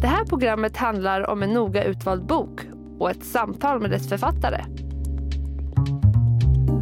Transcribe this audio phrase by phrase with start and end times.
[0.00, 2.60] Det här programmet handlar om en noga utvald bok
[2.98, 4.64] och ett samtal med dess författare.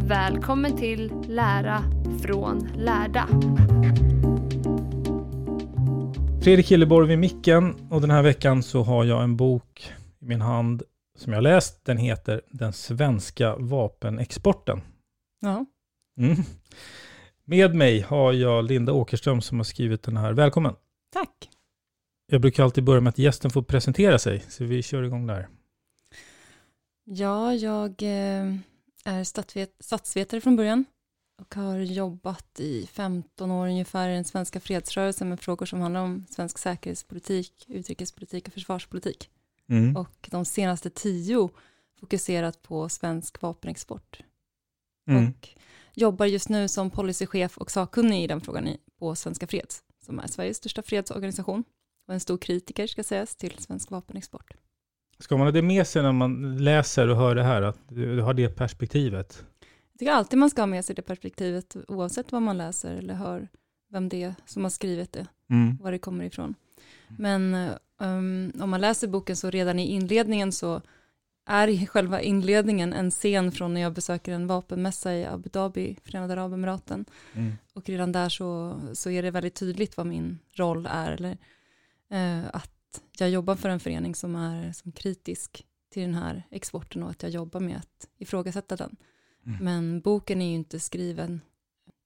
[0.07, 1.83] Välkommen till Lära
[2.21, 3.27] från lärda.
[6.43, 10.41] Fredrik Hilleborg vid micken och den här veckan så har jag en bok i min
[10.41, 10.83] hand
[11.17, 11.85] som jag läst.
[11.85, 14.81] Den heter Den svenska vapenexporten.
[15.41, 15.65] Ja.
[16.17, 16.35] Mm.
[17.45, 20.33] Med mig har jag Linda Åkerström som har skrivit den här.
[20.33, 20.73] Välkommen!
[21.13, 21.56] Tack.
[22.29, 25.47] Jag brukar alltid börja med att gästen får presentera sig, så vi kör igång där.
[27.03, 28.55] Ja, jag eh,
[29.05, 30.85] är statsvet statsvetare från början
[31.41, 36.01] och har jobbat i 15 år ungefär i den svenska fredsrörelsen med frågor som handlar
[36.01, 39.29] om svensk säkerhetspolitik, utrikespolitik och försvarspolitik.
[39.69, 39.95] Mm.
[39.95, 41.49] Och de senaste tio
[41.99, 44.19] fokuserat på svensk vapenexport.
[45.09, 45.27] Mm.
[45.27, 45.49] Och
[45.93, 50.27] jobbar just nu som policychef och sakkunnig i den frågan på Svenska Freds, som är
[50.27, 51.63] Sveriges största fredsorganisation
[52.07, 54.53] och en stor kritiker ska sägas till svensk vapenexport.
[55.19, 58.21] Ska man ha det med sig när man läser och hör det här, att du
[58.21, 59.43] har det perspektivet?
[59.91, 63.13] Jag tycker alltid man ska ha med sig det perspektivet, oavsett vad man läser eller
[63.13, 63.47] hör
[63.91, 65.77] vem det är som har skrivit det, Mm.
[65.81, 66.55] var det kommer ifrån.
[67.07, 67.69] Men
[67.99, 70.81] um, om man läser boken så redan i inledningen så
[71.45, 76.33] är själva inledningen en scen från när jag besöker en vapenmässa i Abu Dhabi, Förenade
[76.33, 77.05] Arabemiraten.
[77.33, 77.53] Mm.
[77.73, 81.37] Och redan där så, så är det väldigt tydligt vad min roll är, eller
[82.53, 87.09] att jag jobbar för en förening som är som kritisk till den här exporten och
[87.09, 88.95] att jag jobbar med att ifrågasätta den.
[89.45, 89.63] Mm.
[89.65, 91.41] Men boken är ju inte skriven,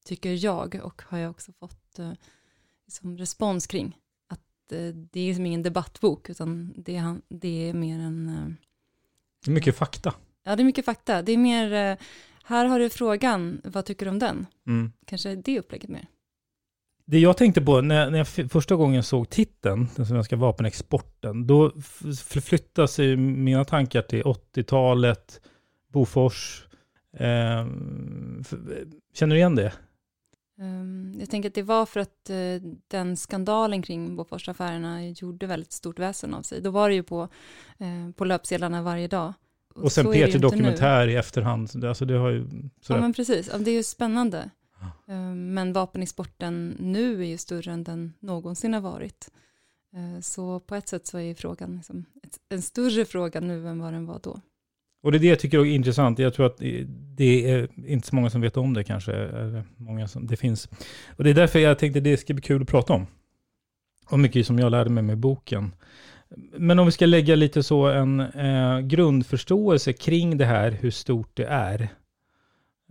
[0.05, 2.11] tycker jag, och har jag också fått eh,
[2.85, 3.97] liksom respons kring.
[4.27, 8.29] Att eh, det är liksom ingen debattbok, utan det, är det är mer en...
[8.29, 8.53] Eh,
[9.45, 10.13] Det är mycket fakta.
[10.43, 11.21] ja, det är mycket fakta.
[11.21, 11.97] Det är mer, eh,
[12.43, 14.45] här har du frågan, vad tycker du om den?
[14.67, 14.91] Mm.
[15.05, 16.07] Kanske det upplägget mer.
[17.05, 21.71] Det jag tänkte på när, när jag första gången såg titeln, den svenska vapenexporten, då
[21.77, 25.41] f- förflyttar sig mina tankar till 80-talet,
[25.93, 26.65] Bofors.
[27.13, 27.65] Eh,
[29.13, 29.73] känner du igen det?
[30.59, 32.35] Um, jag tänker att det var för att eh,
[32.87, 36.61] den skandalen kring Boforsaffärerna gjorde väldigt stort väsen av sig.
[36.61, 37.21] Då var det ju på,
[37.77, 39.33] eh, på löpsedlarna varje dag.
[39.75, 41.85] Och sen det ju Peter Dokumentär i efterhand.
[41.85, 42.45] Alltså det har ju...
[42.81, 42.97] Sådär.
[42.97, 43.51] Ja, men precis.
[43.59, 44.49] Det är ju spännande.
[45.07, 49.29] Eh, men vapenexporten nu är ju större än den någonsin har varit.
[49.93, 52.05] Eh, så på ett sätt så är ju frågan liksom
[52.49, 54.39] en större fråga nu än vad den var då.
[55.03, 56.19] Och det är det jag tycker är intressant.
[56.19, 56.57] Jag tror att
[57.15, 59.13] det är inte så många som vet om det kanske.
[59.13, 60.69] Eller många som, det finns.
[61.17, 63.07] Och det är därför jag tänkte det ska bli kul att prata om.
[64.09, 65.71] Och mycket som jag lärde mig med boken.
[66.57, 71.29] Men om vi ska lägga lite så en eh, grundförståelse kring det här, hur stort
[71.33, 71.89] det är.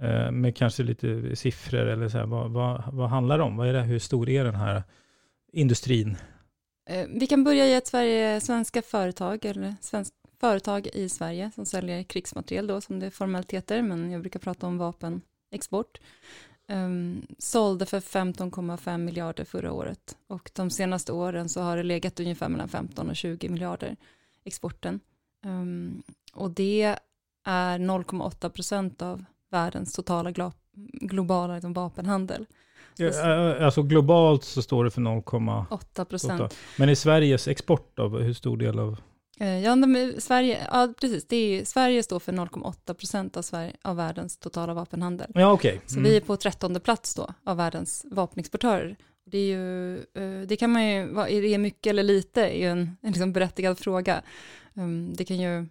[0.02, 3.56] Eh, med kanske lite siffror eller så här, vad, vad, vad handlar det om?
[3.56, 4.82] Vad är det, hur stor är den här
[5.52, 6.16] industrin?
[6.90, 11.66] Eh, vi kan börja i att Sverige, svenska företag, eller svensk företag i Sverige som
[11.66, 16.00] säljer krigsmateriel då, som det formellt heter, men jag brukar prata om vapenexport,
[16.68, 20.16] um, sålde för 15,5 miljarder förra året.
[20.26, 23.96] Och de senaste åren så har det legat ungefär mellan 15 och 20 miljarder
[24.44, 25.00] exporten.
[25.44, 26.02] Um,
[26.32, 26.96] och det
[27.44, 30.52] är 0,8 procent av världens totala gla-
[31.00, 32.46] globala liksom, vapenhandel.
[32.96, 35.64] Ja, alltså globalt så står det för 0,8.
[35.70, 36.54] 8 procent.
[36.78, 38.96] Men i Sveriges export av hur stor del av?
[39.40, 43.42] Eh, Ja, men Sverige, ja precis, det är, ju- Sverige står för 0,8 procent av,
[43.42, 45.30] Sverige- av världens totala vapenhandel.
[45.34, 45.58] Ja.
[45.86, 46.10] Så Mm.
[46.10, 48.96] vi är på trettonde plats då av världens vapenexportörer.
[49.26, 52.66] Det, är ju, eh, det kan man ju, är det mycket eller lite, är ju
[52.68, 54.22] en, en liksom berättigad fråga.
[54.74, 55.66] Um, Det kan ju,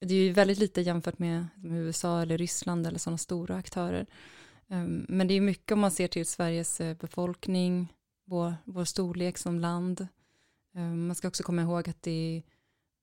[0.00, 4.06] det är ju väldigt lite jämfört med USA eller Ryssland eller sådana stora aktörer.
[4.68, 7.92] Um, Men det är mycket om man ser till Sveriges eh, befolkning,
[8.24, 10.06] vår, vår storlek som land.
[10.74, 12.42] Um, Man ska också komma ihåg att det är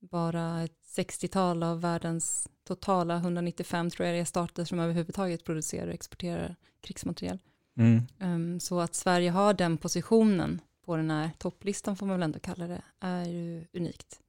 [0.07, 5.87] bara ett 60-tal av världens totala 195 tror jag det är stater som överhuvudtaget producerar
[5.87, 7.39] och exporterar krigsmateriel.
[7.77, 8.01] Mm.
[8.19, 12.39] Um, så att Sverige har den positionen på den här topplistan får man väl ändå
[12.39, 14.19] kalla det, är ju unikt.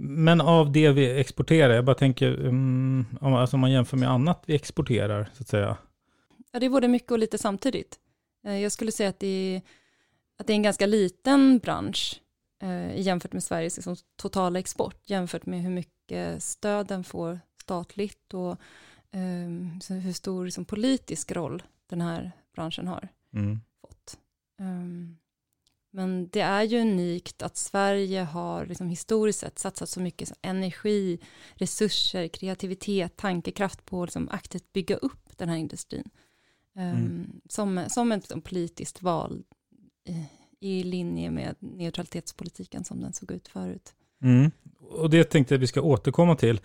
[0.00, 4.10] Men av det vi exporterar, jag bara tänker, um, om, alltså om man jämför med
[4.10, 5.76] annat vi exporterar, så att säga.
[6.52, 7.98] Ja, det är både mycket och lite samtidigt.
[8.46, 9.62] Eh, Jag skulle säga att det är,
[10.38, 12.20] att det är en ganska liten bransch
[12.62, 18.34] eh, jämfört med Sveriges liksom, totala export, jämfört med hur mycket stöd den får statligt
[18.34, 18.52] och
[19.10, 23.08] eh, hur stor liksom, politisk roll den här branschen har.
[23.34, 23.60] Mm.
[23.80, 24.18] fått.
[24.60, 25.18] Um,
[25.98, 31.18] men det är ju unikt att Sverige har liksom historiskt sett satsat så mycket energi,
[31.54, 36.10] resurser, kreativitet, tankekraft på att liksom aktivt bygga upp den här industrin.
[36.76, 37.40] Um, Mm.
[37.48, 39.42] som, som ett liksom, politiskt val
[40.04, 40.24] i,
[40.60, 43.94] i linje med neutralitetspolitiken som den såg ut förut.
[44.22, 44.50] Mm.
[44.80, 46.60] Och det tänkte jag vi ska återkomma till.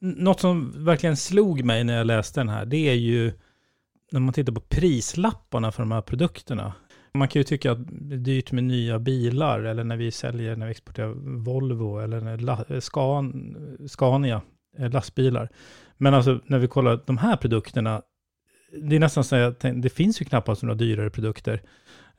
[0.00, 3.32] Något som verkligen slog mig när jag läste den här, det är ju
[4.10, 6.74] när man tittar på prislapparna för de här produkterna.
[7.18, 10.56] Man kan ju tycka att det är dyrt med nya bilar, eller när vi säljer,
[10.56, 11.12] när vi exporterar
[11.44, 13.56] Volvo, eller när la, Scan,
[13.88, 14.42] Scania,
[14.78, 15.48] eh, lastbilar.
[15.98, 18.02] Men alltså när vi kollar de här produkterna,
[18.82, 21.62] det är nästan så att det finns ju knappast några dyrare produkter.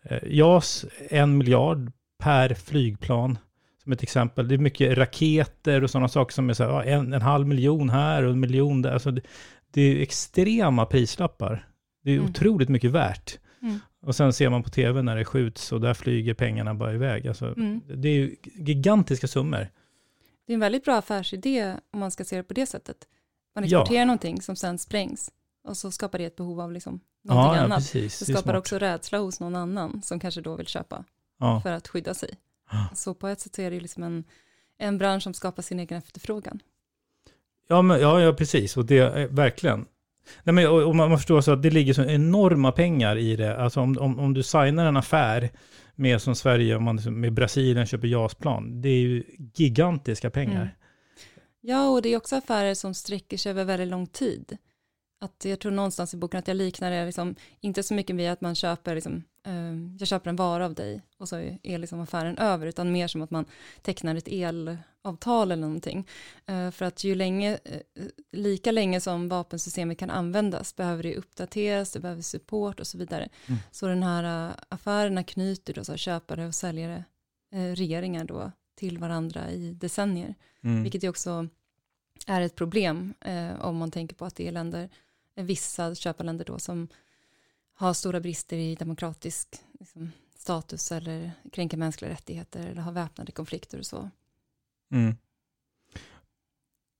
[0.03, 3.37] Eh, JAS, en miljard per flygplan
[3.83, 4.47] som ett exempel.
[4.47, 7.89] Det är mycket raketer och sådana saker som är så här, en, en halv miljon
[7.89, 8.91] här och en miljon där.
[8.91, 9.21] Alltså det,
[9.71, 11.67] det är extrema prislappar.
[12.03, 12.29] Det är Mm.
[12.29, 13.37] otroligt mycket värt.
[13.61, 13.79] Mm.
[14.03, 17.27] Och sen ser man på tv när det skjuts och där flyger pengarna bara iväg.
[17.27, 17.81] Alltså, Mm.
[17.87, 19.67] Det är ju gigantiska summor.
[20.47, 22.97] Det är en väldigt bra affärsidé om man ska se det på det sättet.
[23.55, 23.79] Man Ja.
[23.81, 25.31] exporterar någonting som sen sprängs
[25.67, 27.77] och så skapar det ett behov av liksom någonting Ja, ja, annat.
[27.77, 28.19] precis.
[28.19, 28.59] Det Det skapar smart.
[28.59, 31.03] också rädsla hos någon annan som kanske då vill köpa
[31.39, 31.61] Ja.
[31.61, 32.29] för att skydda sig.
[32.71, 32.87] Ja.
[32.95, 34.23] Så på ett sätt så är det liksom en,
[34.77, 36.59] en bransch som skapar sin egen efterfrågan.
[37.67, 38.77] Ja, men, ja, ja, precis.
[38.77, 39.85] Och det är verkligen.
[40.43, 43.35] Nej, men, och, och man, man förstår så att det ligger så enorma pengar i
[43.35, 43.57] det.
[43.57, 45.49] Alltså om, om, om du signar en affär
[45.95, 49.23] med som Sverige, om man liksom med Brasilien köper JAS-plan, det är ju
[49.55, 50.61] gigantiska pengar.
[50.61, 50.73] Mm.
[51.61, 54.57] Ja, och det är också affärer som sträcker sig över väldigt lång tid.
[55.21, 58.29] Att jag tror någonstans i boken att jag liknar det liksom, inte så mycket vid
[58.29, 61.99] att man köper, liksom, eh, jag köper en vara av dig och så är liksom
[61.99, 63.45] affären över, utan mer som att man
[63.81, 66.07] tecknar ett el elavtal eller någonting.
[66.45, 67.81] Eh, för att ju länge, eh,
[68.31, 73.29] lika länge som vapensystemet kan användas behöver det uppdateras, det behöver support och så vidare.
[73.47, 73.59] Mm.
[73.71, 77.03] Så den här uh, affärerna knyter då så köpare och säljare,
[77.51, 80.35] eh, regeringar då, till varandra i decennier.
[80.63, 80.83] Mm.
[80.83, 81.47] Vilket ju också
[82.27, 84.89] är ett problem eh, om man tänker på att det är länder,
[85.35, 86.87] eh, vissa köparländer då som
[87.75, 89.47] har stora brister i demokratisk
[89.79, 94.09] liksom, status eller kränker mänskliga rättigheter eller har väpnade konflikter och så.
[94.93, 95.15] Mm.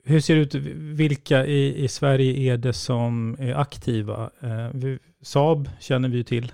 [0.03, 0.55] Hur ser det ut,
[0.99, 4.29] vilka i, i Sverige är det som är aktiva?
[4.39, 6.51] Eh, vi, Saab känner vi ju till.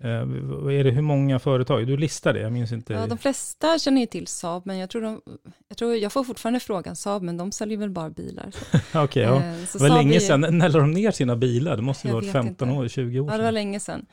[0.00, 1.86] Eh, är det, hur många företag?
[1.86, 2.92] Du listar det, jag minns inte.
[2.92, 5.20] Ja, de flesta känner ju till Saab, men jag tror, de,
[5.68, 8.50] jag tror jag får fortfarande frågan Saab, men de säljer väl bara bilar.
[8.94, 9.36] Okej, ja.
[9.36, 11.76] eh, Det var Saab länge sedan, när lade de ner sina bilar?
[11.76, 12.80] Det måste ju varit vet 15 inte.
[12.80, 13.54] år, 20 år Ja, det var sedan.
[13.54, 14.06] länge sedan.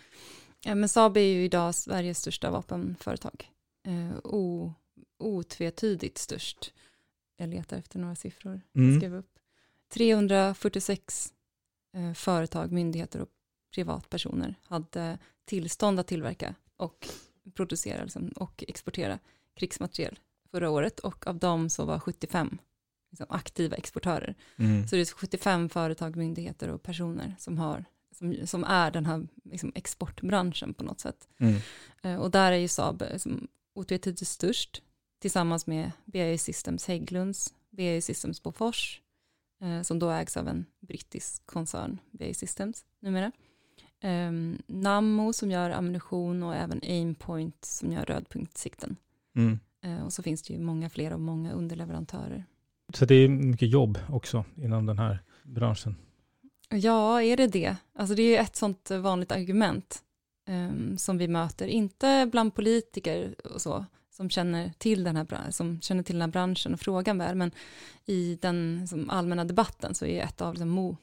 [0.66, 3.46] Ja, men Saab är ju idag Sveriges största vapenföretag.
[3.88, 4.74] Eh, o,
[5.17, 6.74] otvetydigt störst.
[7.38, 8.62] Jag letar efter några siffror.
[8.75, 9.00] Mm.
[9.00, 9.39] skrev upp.
[9.89, 11.33] 346
[11.93, 13.29] eh, företag, myndigheter och
[13.74, 17.07] privatpersoner hade tillstånd att tillverka och
[17.53, 19.19] producera liksom, och exportera
[19.53, 20.19] krigsmateriel
[20.51, 22.57] förra året och av dem så var 75
[23.12, 24.36] liksom, aktiva exportörer.
[24.57, 24.88] Mm.
[24.88, 29.27] Så det är 75 företag, myndigheter och personer som, har, som, som är den här
[29.43, 31.27] liksom, exportbranschen på något sätt.
[31.38, 31.55] Mm.
[32.01, 34.81] Eh, och där är ju Saab eh, som otvetydigt störst
[35.19, 39.01] tillsammans med BAE Systems Hägglunds, BAE Systems Bofors,
[39.62, 43.31] eh, som då ägs av en brittisk koncern, BAE Systems numera.
[44.03, 48.95] Um, Nammo som gör ammunition och även Aimpoint som gör rödpunktssikten.
[49.36, 49.59] Mm.
[49.83, 52.45] Eh, och så finns det ju många fler och många underleverantörer.
[52.93, 55.95] Så det är mycket jobb också inom den här branschen.
[56.69, 57.75] Ja, är det det?
[57.93, 60.03] Alltså det är ju ett sånt vanligt argument
[60.50, 63.86] um, som vi möter, inte bland politiker och så,
[64.17, 67.51] som känner till den här, som känner till den här branschen och frågan väl, men
[68.05, 70.97] i den allmänna debatten så är ett av, liksom, mo,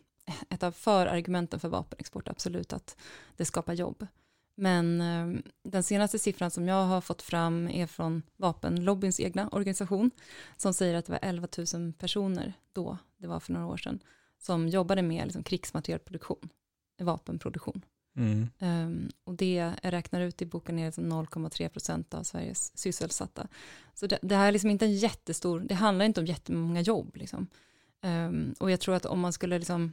[0.51, 2.97] ett av förargumenten för vapenexport absolut att
[3.37, 4.07] det skapar jobb.
[4.55, 10.11] Men eh, den senaste siffran som jag har fått fram är från vapenlobbyns egna organisation
[10.57, 13.99] som säger att det var 11 000 personer då, det var för några år sedan,
[14.39, 16.49] som jobbade med liksom, krigsmaterielproduktion,
[17.01, 17.83] vapenproduktion.
[18.17, 18.49] Mm.
[18.59, 23.49] Um, och det jag räknar ut i boken är 0,3 procent av Sveriges sysselsatta.
[23.95, 27.17] Så det, det, här är liksom inte en jättestor, det handlar inte om jättemånga jobb.
[27.17, 27.47] Liksom.
[28.03, 29.93] Um, och jag tror att om man skulle, liksom,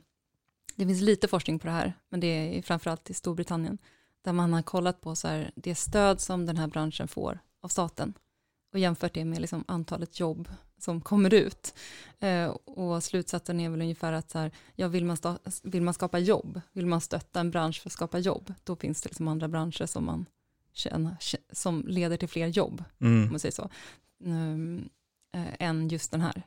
[0.76, 3.78] det finns lite forskning på det här, men det är framförallt i Storbritannien,
[4.22, 7.68] där man har kollat på så här, det stöd som den här branschen får av
[7.68, 8.14] staten
[8.74, 10.50] och jämfört det med liksom antalet jobb
[10.82, 11.74] som kommer ut.
[12.20, 15.18] Eh, och slutsatsen är väl ungefär att så här, ja, vill, man
[15.64, 19.02] vill man skapa jobb, vill man stötta en bransch för att skapa jobb, då finns
[19.02, 20.26] det liksom andra branscher som man
[20.74, 21.18] känner,
[21.52, 23.24] som leder till fler jobb, mm.
[23.24, 23.70] om man säger så,
[24.24, 24.90] um,
[25.34, 26.44] eh, än just den här.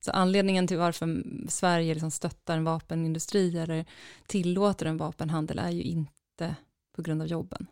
[0.00, 3.84] Så anledningen till varför Sverige liksom stöttar en vapenindustri eller
[4.26, 6.56] tillåter en vapenhandel är ju inte
[6.96, 7.66] på grund av jobben.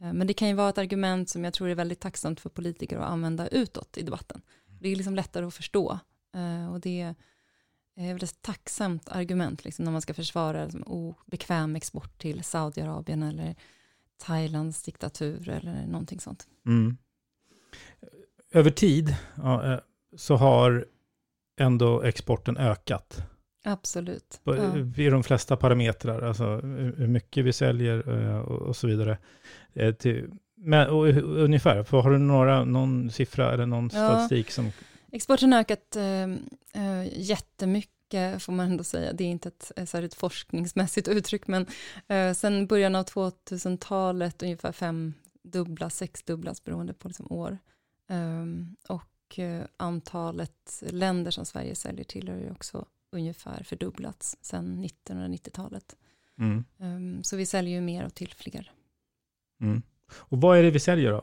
[0.00, 2.50] Eh, men det kan ju vara ett argument som jag tror är väldigt tacksamt för
[2.50, 4.42] politiker att använda utåt i debatten.
[4.84, 5.98] Det är liksom lättare att förstå
[6.34, 7.14] eh, och det
[7.96, 13.54] är ett tacksamt argument liksom, när man ska försvara liksom, obekväm export till Saudiarabien eller
[14.18, 16.48] Thailands diktatur eller någonting sånt.
[16.66, 16.96] Mm.
[18.52, 19.80] Över tid ja, eh,
[20.16, 20.86] så har
[21.60, 23.22] ändå exporten ökat.
[23.64, 24.40] Absolut.
[24.44, 24.78] På, ja.
[24.96, 26.56] I de flesta parametrar, alltså
[26.96, 28.08] hur mycket vi säljer
[28.48, 29.18] och, och så vidare.
[29.98, 30.30] Till,
[30.64, 34.08] men, och, ungefär, för har du några, någon siffra eller någon ja.
[34.08, 34.72] statistik som...
[35.12, 39.12] Exporten har ökat äh, jättemycket, får man ändå säga.
[39.12, 41.66] Det är inte ett, så ett forskningsmässigt uttryck, men
[42.08, 47.58] äh, sen början av 2000-talet ungefär fem dubblas, sex dubblas beroende på liksom år.
[48.08, 54.84] Um, och uh, antalet länder som Sverige säljer till har ju också ungefär fördubblats sedan
[54.84, 55.96] 1990-talet.
[56.38, 56.64] Mm.
[56.78, 58.72] Um, så vi säljer ju mer och till fler.
[59.60, 59.82] Mm.
[60.12, 61.22] Och vad är det vi säljer då?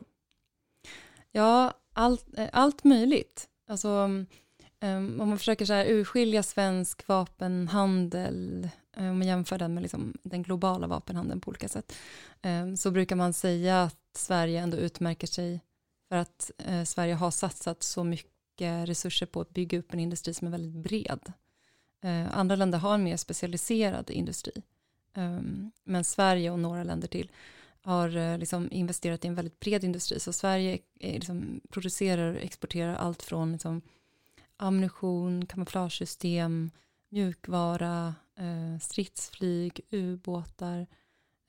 [1.32, 3.50] Ja, allt, eh, allt möjligt.
[3.68, 9.74] Alltså, um, om man försöker så här urskilja svensk vapenhandel, um, om man jämför den
[9.74, 11.96] med liksom den globala vapenhandeln på olika sätt,
[12.44, 15.62] um, så brukar man säga att Sverige ändå utmärker sig
[16.10, 20.34] för att uh, Sverige har satsat så mycket resurser på att bygga upp en industri
[20.34, 21.34] som är väldigt bred.
[22.06, 24.64] Uh, andra länder har en mer specialiserad industri.
[25.14, 27.32] Ehm, men Sverige och några länder till
[27.82, 30.20] har eh, liksom investerat i en väldigt bred industri.
[30.20, 33.82] Så Sverige eh, liksom producerar och exporterar allt från liksom
[34.58, 36.72] ammunition, kamouflagesystem,
[37.10, 40.88] mjukvara, eh, stridsflyg, ubåtar,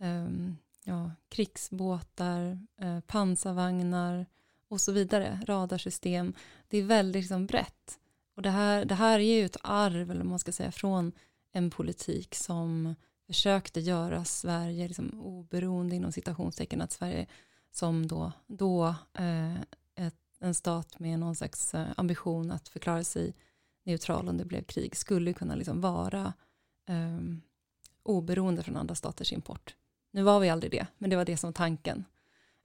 [0.01, 0.29] eh,
[0.85, 4.27] ja, krigsbåtar, eh, pansarvagnar
[4.69, 6.35] och så vidare, radarsystem.
[6.69, 7.99] Det är väldigt liksom brett.
[8.35, 11.12] Och det här, det här är ju ett arv, eller man ska säga, från
[11.53, 12.95] en politik som
[13.33, 17.27] försökte göra Sverige liksom oberoende inom citationstecken, att Sverige
[17.71, 19.57] som då, då eh,
[19.95, 23.35] ett, en stat med någon slags eh, ambition att förklara sig
[23.85, 26.33] neutral om det blev krig, skulle kunna liksom vara
[26.89, 27.21] eh,
[28.03, 29.75] oberoende från andra staters import.
[30.11, 32.05] Nu var vi aldrig det, men det var det som var tanken.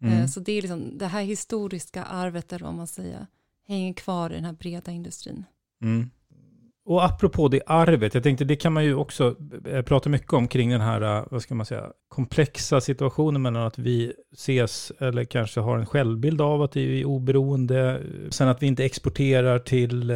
[0.01, 0.27] Eh, mm.
[0.27, 3.27] så det är liksom det här historiska arvet, eller vad man säger,
[3.67, 5.45] hänger kvar i den här breda industrin.
[5.81, 6.09] Mm.
[6.87, 10.47] Och apropå det arvet, jag tänkte det kan man ju också eh, prata mycket om
[10.47, 15.23] kring den här, eh, vad ska man säga, komplexa situationen mellan att vi ses, eller
[15.25, 19.59] kanske har en självbild av att vi är oberoende, eh, sen att vi inte exporterar
[19.59, 20.07] till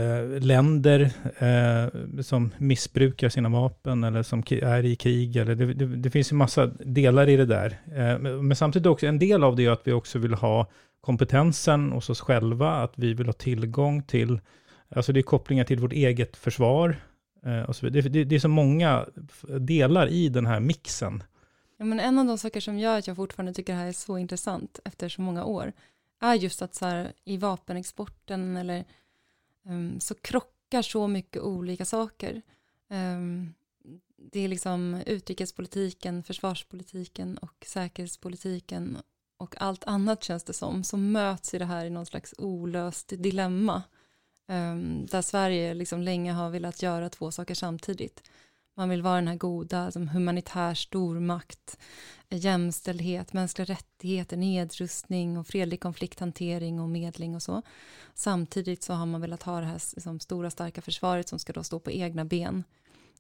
[0.42, 5.36] länder eh, som missbrukar sina vapen eller som är i krig.
[5.36, 7.80] Eller det, det, det finns ju massa delar i det där.
[7.96, 10.68] Eh, men samtidigt också, en del av det är att vi också vill ha
[11.02, 14.40] kompetensen hos oss själva, att vi vill ha tillgång till
[14.96, 16.96] Alltså det är kopplingar till vårt eget försvar.
[17.46, 19.06] Eh, och så det, det, det, är så många
[19.60, 21.24] delar i den här mixen.
[21.78, 23.92] Ja, men en av de saker som gör att jag fortfarande tycker det här är
[23.92, 25.74] så intressant efter så många år
[26.20, 28.86] är just att så här, i vapenexporten eller
[29.66, 32.42] um, så krockar så mycket olika saker.
[32.90, 33.54] Um,
[34.18, 38.98] det är liksom utrikespolitiken, försvarspolitiken och säkerhetspolitiken
[39.38, 43.14] och allt annat känns det som, som möts i det här i någon slags olöst
[43.18, 43.84] dilemma.
[44.52, 48.24] Ehm, där Sverige liksom länge har velat göra två saker samtidigt.
[48.76, 51.78] Man vill vara den här goda som humanitär stormakt,
[52.30, 57.62] jämställdhet, mänskliga rättigheter, nedrustning och fredlig konflikthantering och medling och så.
[58.14, 61.64] Samtidigt så har man velat ha det här liksom, stora starka försvaret som ska då
[61.64, 62.64] stå på egna ben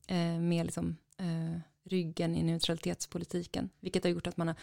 [0.07, 4.55] eh, med liksom, eh, ryggen i neutralitetspolitiken, vilket har gjort att man har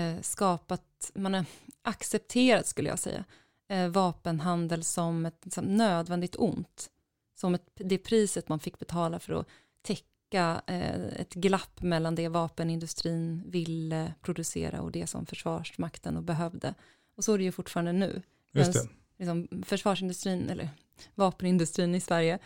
[0.00, 1.44] eh, skapat, man har
[1.82, 3.24] accepterat skulle jag säga,
[3.70, 6.90] eh, vapenhandel som ett som nödvändigt ont,
[7.34, 9.46] som ett, det priset man fick betala för att
[9.82, 16.74] täcka eh, ett glapp mellan det vapenindustrin ville producera och det som försvarsmakten och behövde.
[17.16, 18.22] Och så är det ju fortfarande nu.
[18.52, 18.88] Just det.
[19.18, 20.70] Liksom, försvarsindustrin, eller
[21.14, 22.38] vapenindustrin i Sverige,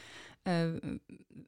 [0.45, 0.91] eh,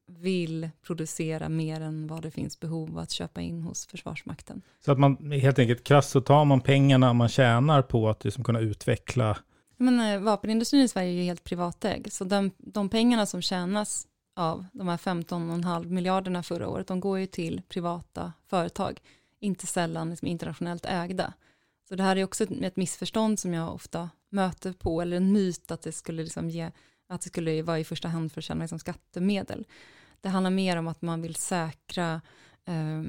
[0.07, 4.63] vill producera mer än vad det finns behov av att köpa in hos Försvarsmakten.
[4.85, 8.45] Så att man helt enkelt krasst så tar man pengarna man tjänar på att liksom
[8.45, 9.39] kunna utveckla.
[9.77, 14.07] Men eh, vapenindustrin i Sverige är ju helt privatägd, så de, de pengarna som tjänas
[14.37, 19.01] av de här 15,5 miljarderna förra året, de går ju till privata företag,
[19.41, 21.33] inte sällan liksom internationellt ägda.
[21.89, 25.33] Så det här är också ett, ett missförstånd som jag ofta möter på, eller en
[25.33, 26.71] myt att det skulle liksom ge,
[27.09, 29.67] att det skulle vara i första hand för att tjäna liksom skattemedel.
[30.21, 32.21] Det handlar mer om att man vill säkra
[32.65, 33.03] eh,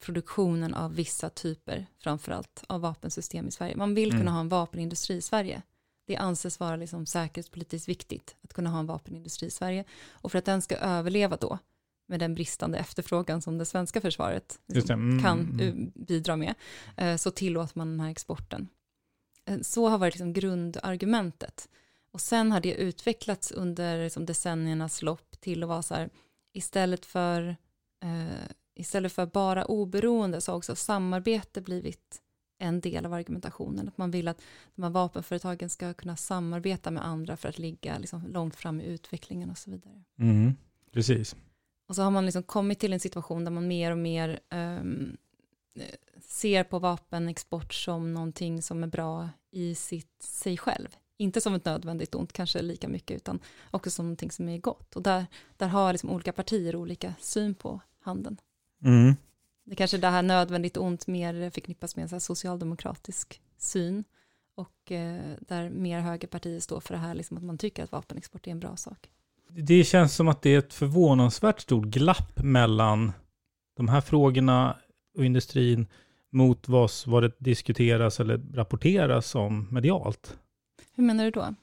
[0.00, 3.76] produktionen av vissa typer, framförallt av vapensystem i Sverige.
[3.76, 4.20] Man vill Mm.
[4.20, 5.62] kunna ha en vapenindustri i Sverige.
[6.10, 9.84] Det anses vara liksom säkerhetspolitiskt viktigt att kunna ha en vapenindustri i Sverige.
[10.10, 11.58] Och för att den ska överleva då,
[12.06, 14.90] med den bristande efterfrågan som det svenska försvaret det.
[14.90, 15.60] Mm, kan mm.
[15.60, 16.54] eh, bidra med,
[16.96, 18.68] eh, så tillåter man den här exporten.
[19.44, 21.68] Eh, Så har varit liksom grundargumentet.
[22.12, 26.10] Och sen har det utvecklats under liksom decenniernas lopp till att vara så här,
[26.52, 27.56] istället för,
[28.02, 32.22] eh, istället för bara oberoende så har också samarbete blivit
[32.60, 33.88] en del av argumentationen.
[33.88, 34.40] Att man vill att
[34.74, 38.84] de här vapenföretagen ska kunna samarbeta med andra för att ligga liksom långt fram i
[38.84, 40.02] utvecklingen och så vidare.
[40.18, 40.54] Mm.
[40.92, 41.36] Precis.
[41.88, 44.82] Och så har man liksom kommit till en situation där man mer och mer eh,
[46.20, 50.88] ser på vapenexport som någonting som är bra i sitt, sig själv.
[51.16, 53.40] Inte som ett nödvändigt ont, kanske lika mycket, utan
[53.70, 54.96] också som någonting som är gott.
[54.96, 55.26] Och där,
[55.56, 58.36] där har liksom olika partier olika syn på handeln.
[58.84, 59.16] Mm.
[59.70, 64.04] Det kanske det här nödvändigt ont mer förknippas med en så socialdemokratisk syn.
[64.54, 68.46] Och eh, där mer högerpartier står för det här, liksom att man tycker att vapenexport
[68.46, 69.10] är en bra sak.
[69.48, 73.12] Det känns som att det är ett förvånansvärt stort glapp mellan
[73.76, 74.76] de här frågorna
[75.16, 75.86] och industrin
[76.30, 80.38] mot vad, vad det diskuteras eller rapporteras om medialt.
[80.94, 81.54] Hur menar du då?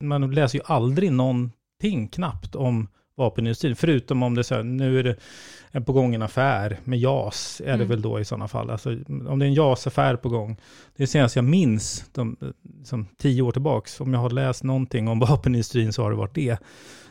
[0.00, 4.98] Man läser ju aldrig någonting knappt om vapenindustrin, förutom om det är så här, nu
[4.98, 5.16] är det
[5.70, 7.88] en på gång en affär med JAS, är det Mm.
[7.88, 8.70] väl då i sådana fall.
[8.70, 10.56] Alltså, om det är en JAS-affär på gång,
[10.96, 12.36] det är senast jag minns, de,
[12.84, 16.34] som tio år tillbaks, om jag har läst någonting om vapenindustrin så har det varit
[16.34, 16.58] det.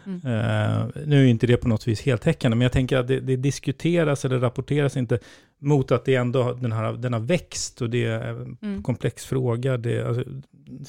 [0.06, 0.18] Mm.
[0.26, 3.36] Eh, nu är inte det på något vis heltäckande, men jag tänker att det, det
[3.36, 5.20] diskuteras eller rapporteras inte
[5.60, 8.84] mot att det ändå, den, här, den har växt och det är en Mm.
[8.84, 9.78] komplex fråga.
[9.78, 10.24] Det, alltså,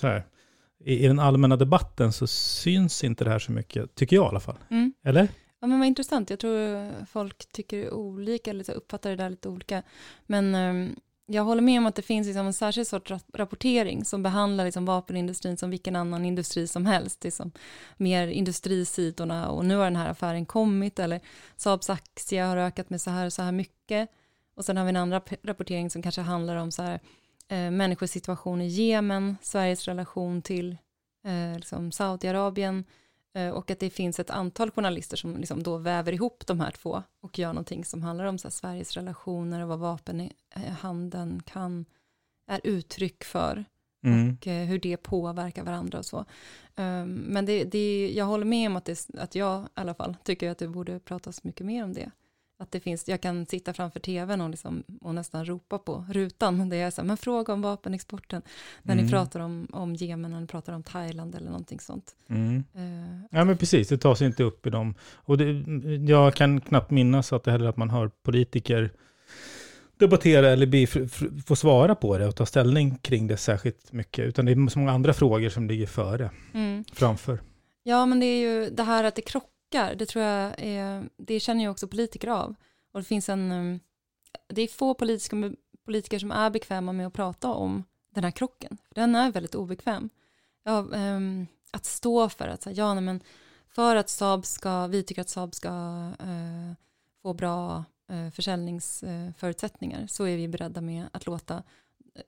[0.01, 0.23] så här,
[0.87, 4.29] i, I den allmänna debatten så syns inte det här så mycket, tycker jag i
[4.29, 4.59] alla fall.
[4.71, 4.93] Mm.
[5.05, 5.29] Eller?
[5.61, 6.31] Ja, men vad intressant.
[6.31, 9.83] Jag tror folk tycker olika, eller uppfattar det där lite olika.
[10.27, 10.97] Men ehm,
[11.27, 14.65] jag håller med om att det finns liksom en särskild sorts rap- rapportering som behandlar
[14.65, 17.21] liksom vapenindustrin som vilken annan industri som helst.
[17.21, 17.53] Det är som
[17.97, 21.21] mer industrisidorna och nu har den här affären kommit eller
[21.57, 24.11] Saabs aktie har ökat med så här och så här mycket.
[24.57, 27.01] Och sen har vi en andra p- rapportering som kanske handlar om så här
[27.49, 30.77] eh, människors situation i Jemen, Sveriges relation till
[31.27, 32.85] eh, liksom Saudiarabien,
[33.37, 36.71] Eh, Och att det finns ett antal journalister som liksom då väver ihop de här
[36.71, 41.85] två och gör någonting som handlar om så här Sveriges relationer och vad vapenhandeln kan,
[42.47, 43.65] är uttryck för
[44.05, 44.37] Mm.
[44.41, 46.25] och eh, hur det påverkar varandra och så.
[46.77, 50.17] Um, Men det, det, jag håller med om att, det, att jag i alla fall
[50.25, 52.11] tycker att det borde pratas mycket mer om det.
[52.59, 56.69] Att det finns, jag kan sitta framför tvn och, liksom, och nästan ropa på rutan.
[56.69, 58.43] Det är så här, men fråga om vapenexporten.
[58.83, 59.05] När Mm.
[59.05, 62.17] ni pratar om, om Jemen, ni pratar om Thailand eller någonting sånt.
[62.29, 62.65] Mm.
[62.75, 64.95] Eh, Ja men precis, det tas inte upp i dem.
[65.15, 65.65] Och det,
[66.13, 68.91] jag kan knappt minnas att det heller att man hör politiker
[69.99, 74.25] debattera eller f- få svara på det och ta ställning kring det särskilt mycket.
[74.25, 76.85] Utan det är så många andra frågor som ligger före, mm.
[76.93, 77.39] framför.
[77.83, 81.41] Ja, men det är ju det här att det krockar, det tror jag är, det
[81.41, 82.55] känner ju också politiker av.
[82.93, 83.81] Och det finns en, mm,
[84.49, 85.53] det är få politiska,
[85.85, 88.79] politiker som är bekväma med att prata om den här krocken.
[88.89, 90.11] För den är väldigt obekväm.
[90.63, 93.21] Ja, ehm, att stå för att, ja, nej, men
[93.69, 95.69] för att Saab ska, vi tycker att Saab ska
[96.21, 96.73] eh,
[97.23, 101.63] få bra eh, försäljningsförutsättningar så är vi beredda med att låta,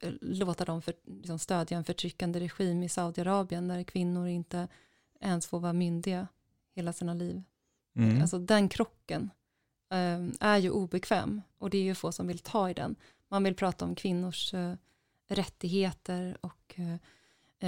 [0.01, 4.69] eh, låta dem för, liksom stödja en förtryckande regim i Saudiarabien där kvinnor inte
[5.21, 6.29] ens får vara myndiga
[6.79, 7.43] hela sina liv.
[7.97, 8.21] Mm.
[8.23, 9.31] Alltså den krocken
[9.91, 12.97] eh, är ju obekväm och det är ju få som vill ta i den.
[13.29, 14.75] Man vill prata om kvinnors eh,
[15.29, 16.97] rättigheter och eh,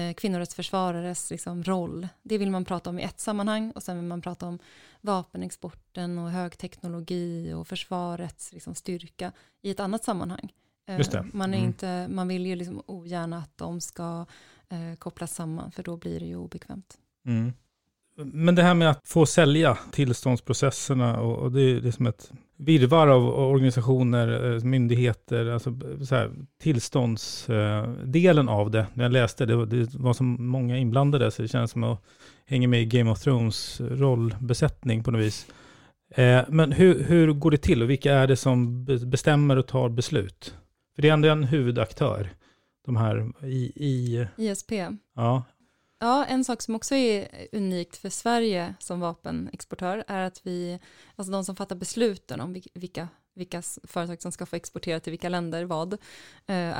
[0.01, 2.09] eh, kvinnorättsförsvarares liksom, roll.
[2.23, 4.59] Det vill man prata om i ett sammanhang och sen vill man prata om
[5.01, 10.53] vapenexporten och högteknologi och försvarets liksom, styrka i ett annat sammanhang.
[10.85, 11.27] Det.
[11.33, 11.68] Man, är Mm.
[11.68, 14.27] inte, man vill ju liksom ogärna att de ska
[14.68, 16.99] eh, kopplas samman för då blir det ju obekvämt.
[17.27, 17.53] Mm.
[18.24, 23.06] Men det här med att få sälja tillståndsprocesserna och, och det är liksom ett virvar
[23.09, 25.78] av organisationer, eh, myndigheter, alltså
[26.09, 26.30] så här,
[26.62, 28.87] tillståndsdelen av det.
[28.94, 32.02] När jag läste det, det var så många inblandade så det känns som att
[32.46, 35.46] hänga med i Game of Thrones rollbesättning på något vis.
[36.14, 39.66] Eh, Men hur, hur går det till och vilka är det som be- bestämmer och
[39.66, 40.54] tar beslut?
[40.94, 42.28] För det är ändå en huvudaktör,
[42.87, 44.72] de här i, i ISP.
[45.16, 45.42] ja,
[46.02, 50.78] Ja, en sak som också är unikt för Sverige som vapenexportör är att vi,
[51.16, 55.28] alltså de som fattar besluten om vilka, vilka företag som ska få exportera till vilka
[55.28, 55.98] länder vad, eh,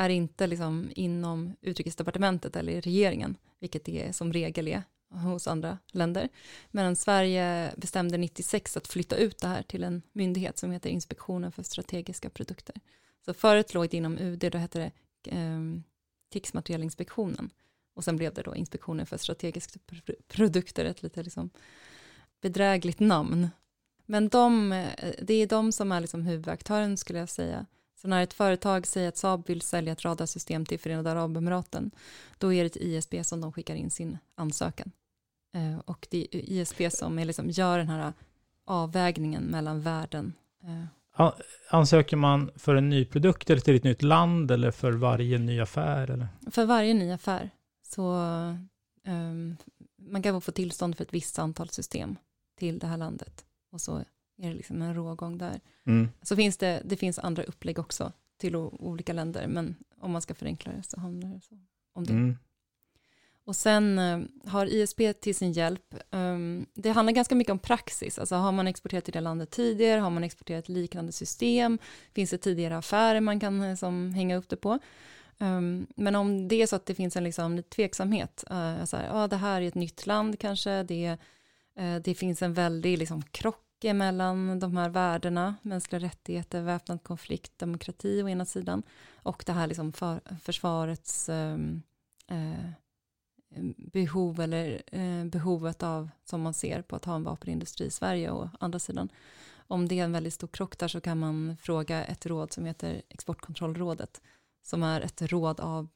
[0.01, 5.79] är inte liksom inom utrikesdepartementet eller i regeringen, vilket det som regel är hos andra
[5.93, 6.29] länder.
[6.71, 11.53] Men Sverige bestämde 96 att flytta ut det här till en myndighet som heter Inspektionen
[11.53, 12.77] för strategiska produkter.
[13.25, 14.91] Så förut låg det inom UD, då hette det
[15.31, 15.61] eh,
[16.33, 17.51] Krigsmaterielinspektionen.
[17.95, 21.51] Och sen blev det då Inspektionen för strategiska pr- produkter, ett lite liksom
[22.43, 23.49] bedrägligt namn.
[24.07, 27.67] Men de, eh, det är de som är liksom huvudaktören skulle jag säga.
[28.01, 31.91] Så när ett företag säger att Saab vill sälja ett radarsystem till Förenade Arabemiraten,
[32.39, 34.91] då är det till ISP som de skickar in sin ansökan.
[35.55, 38.13] Eh, Och det är ISP som är liksom gör den här
[38.67, 40.33] avvägningen mellan värden.
[40.65, 41.33] Eh, An-
[41.71, 45.61] Ansöker man för en ny produkt eller till ett nytt land eller för varje ny
[45.61, 46.11] affär?
[46.11, 46.29] Eller?
[46.51, 47.51] För varje ny affär
[47.95, 48.15] så
[49.07, 49.57] um,
[49.97, 52.17] man kan få tillstånd för ett visst antal system
[52.57, 53.97] till det här landet och så
[54.43, 55.61] är det liksom en rågång där.
[55.87, 56.09] Mm.
[56.23, 60.35] Så finns det, det finns andra upplägg också till olika länder, men om man ska
[60.35, 61.59] förenkla det så handlar det så
[61.93, 62.13] om det.
[62.13, 62.37] Mm.
[63.45, 68.19] Och sen eh, har ISP till sin hjälp, ehm, det handlar ganska mycket om praxis,
[68.19, 71.79] alltså har man exporterat till det landet tidigare, har man exporterat liknande system,
[72.15, 74.79] finns det tidigare affärer man kan eh, som hänga upp det på.
[75.43, 79.09] Um, men om det är så att det finns en liksom, tveksamhet, uh, så här,
[79.13, 81.19] ah, det här är ett nytt land kanske, det,
[81.81, 87.59] uh, det finns en väldig liksom, krock mellan de här värdena, mänskliga rättigheter, väpnad konflikt,
[87.59, 88.83] demokrati å ena sidan,
[89.15, 91.83] och det här liksom för, försvarets um,
[92.33, 92.71] uh,
[93.77, 98.31] behov eller eh, behovet av, som man ser på att ha en vapenindustri i Sverige
[98.31, 99.09] och andra sidan.
[99.57, 102.65] Om det är en väldigt stor krock där så kan man fråga ett råd som
[102.65, 104.21] heter Exportkontrollrådet,
[104.63, 105.89] som är ett råd av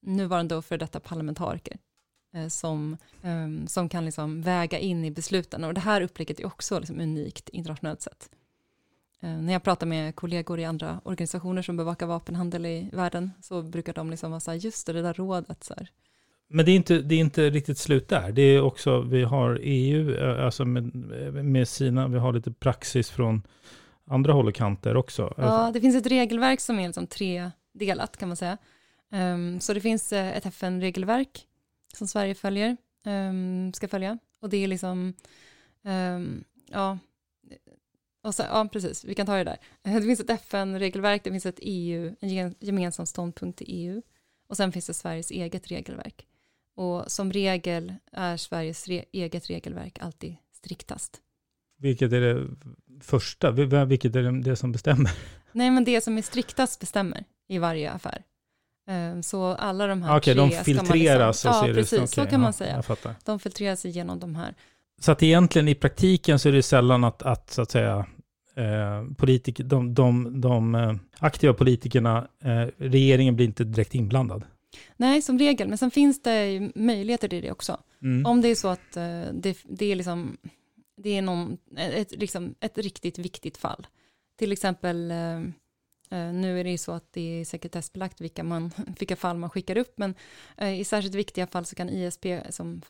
[0.00, 1.78] nuvarande och för detta parlamentariker
[2.34, 5.64] eh, som, eh, som kan liksom väga in i besluten.
[5.64, 8.30] Och det här upplägget är också liksom unikt internationellt sett.
[9.20, 13.62] Eh, när jag pratar med kollegor i andra organisationer som bevakar vapenhandel i världen så
[13.62, 15.90] brukar de liksom vara så här, just det, det där rådet, så här,
[16.48, 18.32] Men det är, inte, det är inte riktigt slut där.
[18.32, 20.94] Det är också, vi har EU, eh, alltså med,
[21.44, 23.42] med sina, vi har lite praxis från
[24.06, 25.34] andra håll och kanter också.
[25.36, 27.06] Ja, det finns ett regelverk som är liksom
[27.78, 28.58] tredelat kan man säga.
[29.10, 31.46] Um, så det finns uh, ett FN-regelverk
[31.94, 34.18] som Sverige följer, um, ska följa.
[34.40, 35.14] Och det är liksom,
[35.82, 36.98] um, ja,
[38.22, 39.58] och så, ja, precis, vi kan ta det där.
[39.82, 44.02] Det finns ett FN-regelverk, det finns ett EU, en gemensam ståndpunkt i EU.
[44.48, 46.26] Och sen finns det Sveriges eget regelverk.
[46.74, 51.20] Och som regel är Sveriges re eget regelverk alltid striktast.
[51.78, 52.48] Vilket är det
[53.00, 53.50] första?
[53.84, 55.10] Vilket är det, det som bestämmer?
[55.52, 58.22] Nej, men det som är striktast bestämmer i varje affär.
[59.22, 62.20] Så alla de här Okej, tre de filtreras ska man liksom, Ja, precis, det, så
[62.20, 62.82] okej, kan ja, man säga.
[63.24, 64.54] De filtreras igenom de här.
[65.00, 68.06] Så att egentligen i praktiken så är det sällan att, att så att säga,
[68.54, 74.44] eh, politik, de, de, de eh, aktiva politikerna, eh, regeringen blir inte direkt inblandad.
[74.96, 77.80] Nej, som regel, men sen finns det möjligheter till det också.
[78.02, 78.26] Mm.
[78.26, 80.36] Om det är så att eh, det, det är liksom,
[80.96, 83.86] det är någon, ett, liksom, ett riktigt viktigt fall.
[84.38, 85.40] Till exempel, eh,
[86.10, 89.78] nu är det ju så att det är sekretessbelagt vilka, man, vilka fall man skickar
[89.78, 90.14] upp, men
[90.56, 92.82] eh, i särskilt viktiga fall så kan ISP som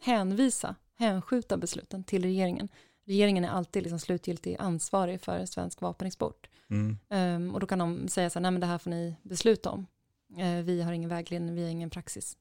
[0.00, 2.68] hänvisa, hänskjuta besluten till regeringen.
[3.06, 6.48] Regeringen är alltid liksom slutgiltig ansvarig för svensk vapenexport.
[6.70, 6.98] Mm.
[7.08, 9.70] Um, och då kan de säga så här, nej men det här får ni besluta
[9.70, 9.86] om.
[10.38, 12.36] Uh, vi har ingen vägledning, vi har ingen praxis.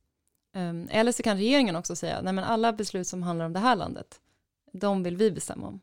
[0.56, 3.60] Um, eller så kan regeringen också säga, nej men alla beslut som handlar om det
[3.60, 4.21] här landet,
[4.73, 5.80] de vill vi bestämma om.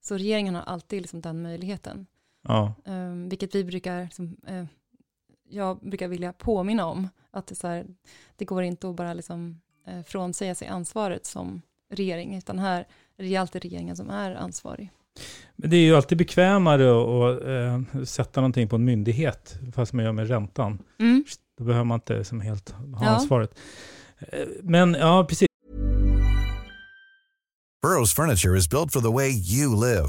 [0.00, 2.06] Så regeringen har alltid liksom den möjligheten.
[2.48, 2.74] Ja.
[2.84, 4.64] Um, vilket vi brukar, liksom, uh,
[5.48, 7.86] jag brukar vilja påminna om, att det, så här,
[8.36, 12.86] det går inte att bara liksom, uh, frånsäga sig ansvaret som regering, utan här
[13.18, 14.90] är det alltid regeringen som är ansvarig.
[15.56, 19.92] Men det är ju alltid bekvämare att, att äh, sätta någonting på en myndighet, fast
[19.92, 20.78] man gör med räntan.
[20.98, 21.24] Mm.
[21.58, 23.08] Då behöver man inte som helt ha Ja.
[23.08, 23.58] ansvaret.
[24.18, 25.48] Eh, Men ja, precis.
[27.86, 30.08] Burrow's furniture is built for the way you live.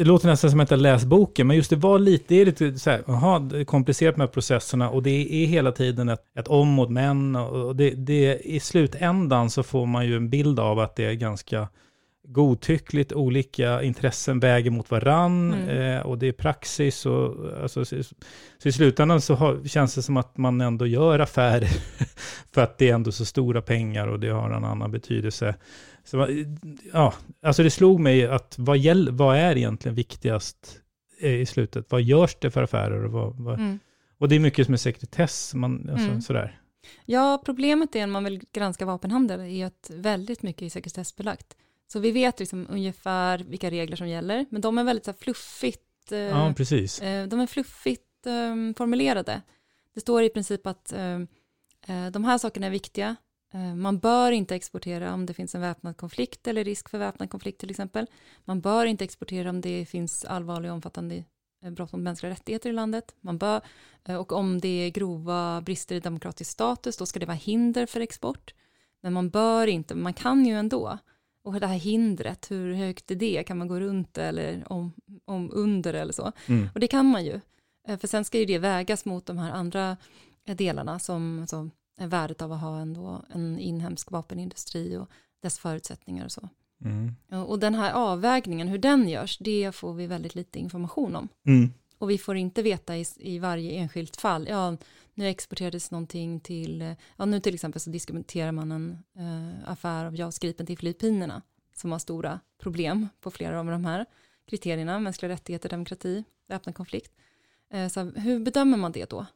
[0.00, 2.46] Det låter nästan som att jag läst boken, men just det var lite, det är
[2.46, 6.68] lite så här, aha, komplicerat med processerna och det är hela tiden ett, ett om
[6.68, 10.96] mot män och det, det, i slutändan så får man ju en bild av att
[10.96, 11.68] det är ganska
[12.28, 15.68] godtyckligt, olika intressen väger mot varann Mm.
[15.68, 17.96] eh, och det är praxis och alltså, så,
[18.58, 21.70] så i slutändan så har, känns det som att man ändå gör affärer
[22.54, 25.54] för att det är ändå så stora pengar och det har en annan betydelse.
[26.04, 26.44] Så,
[26.92, 30.80] ja, alltså det slog mig att vad, gäll, vad är egentligen viktigast
[31.20, 31.86] eh, i slutet?
[31.90, 33.04] Vad görs det för affärer?
[33.04, 33.78] Och, vad, vad, Mm.
[34.18, 36.22] och det är mycket som är sekretess, man, alltså, Mm.
[36.22, 36.60] sådär.
[37.04, 41.56] Ja, problemet är när man vill granska vapenhandel är att väldigt mycket är sekretessbelagt.
[41.86, 45.18] Så vi vet liksom ungefär vilka regler som gäller, men de är väldigt så här
[45.18, 47.02] fluffigt, eh, Ja, precis.
[47.02, 49.42] eh, de är fluffigt eh, formulerade.
[49.94, 51.14] Det står i princip att eh,
[51.86, 53.16] eh, de här sakerna är viktiga.
[53.54, 57.30] Eh, man bör inte exportera om det finns en väpnad konflikt eller risk för väpnad
[57.30, 58.06] konflikt till exempel.
[58.44, 61.24] Man bör inte exportera om det finns allvarliga och omfattande
[61.64, 63.14] eh, brott mot mänskliga rättigheter i landet.
[63.20, 63.60] Man bör,
[64.04, 67.86] eh, och om det är grova brister i demokratisk status, då ska det vara hinder
[67.86, 68.54] för export.
[69.02, 70.98] Men man bör inte, man kan ju ändå.
[71.44, 73.44] Och det här hindret, hur högt är det?
[73.46, 74.92] Kan man gå runt eller om,
[75.24, 76.32] om under eller så?
[76.46, 76.68] Mm.
[76.74, 77.40] Och det kan man ju.
[77.86, 79.96] För sen ska ju det vägas mot de här andra
[80.44, 81.46] delarna som är
[82.08, 85.10] värdet av att ha ändå en inhemsk vapenindustri och
[85.42, 86.48] dess förutsättningar och så.
[86.84, 87.14] Mm.
[87.46, 91.28] Och den här avvägningen, hur den görs, det får vi väldigt lite information om.
[91.46, 91.72] Mm.
[91.98, 94.76] Och vi får inte veta i, i varje enskilt fall, ja,
[95.14, 100.16] nu exporterades någonting till, ja nu till exempel så diskuterar man en eh, affär av
[100.16, 101.42] JAS Gripen till Filippinerna,
[101.76, 104.06] som har stora problem på flera av de här
[104.46, 107.12] kriterierna, mänskliga rättigheter, demokrati, väpnad konflikt.
[107.70, 109.26] Eh, så hur bedömer man det då?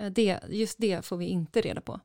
[0.00, 2.00] Eh, det, just det får vi inte reda på.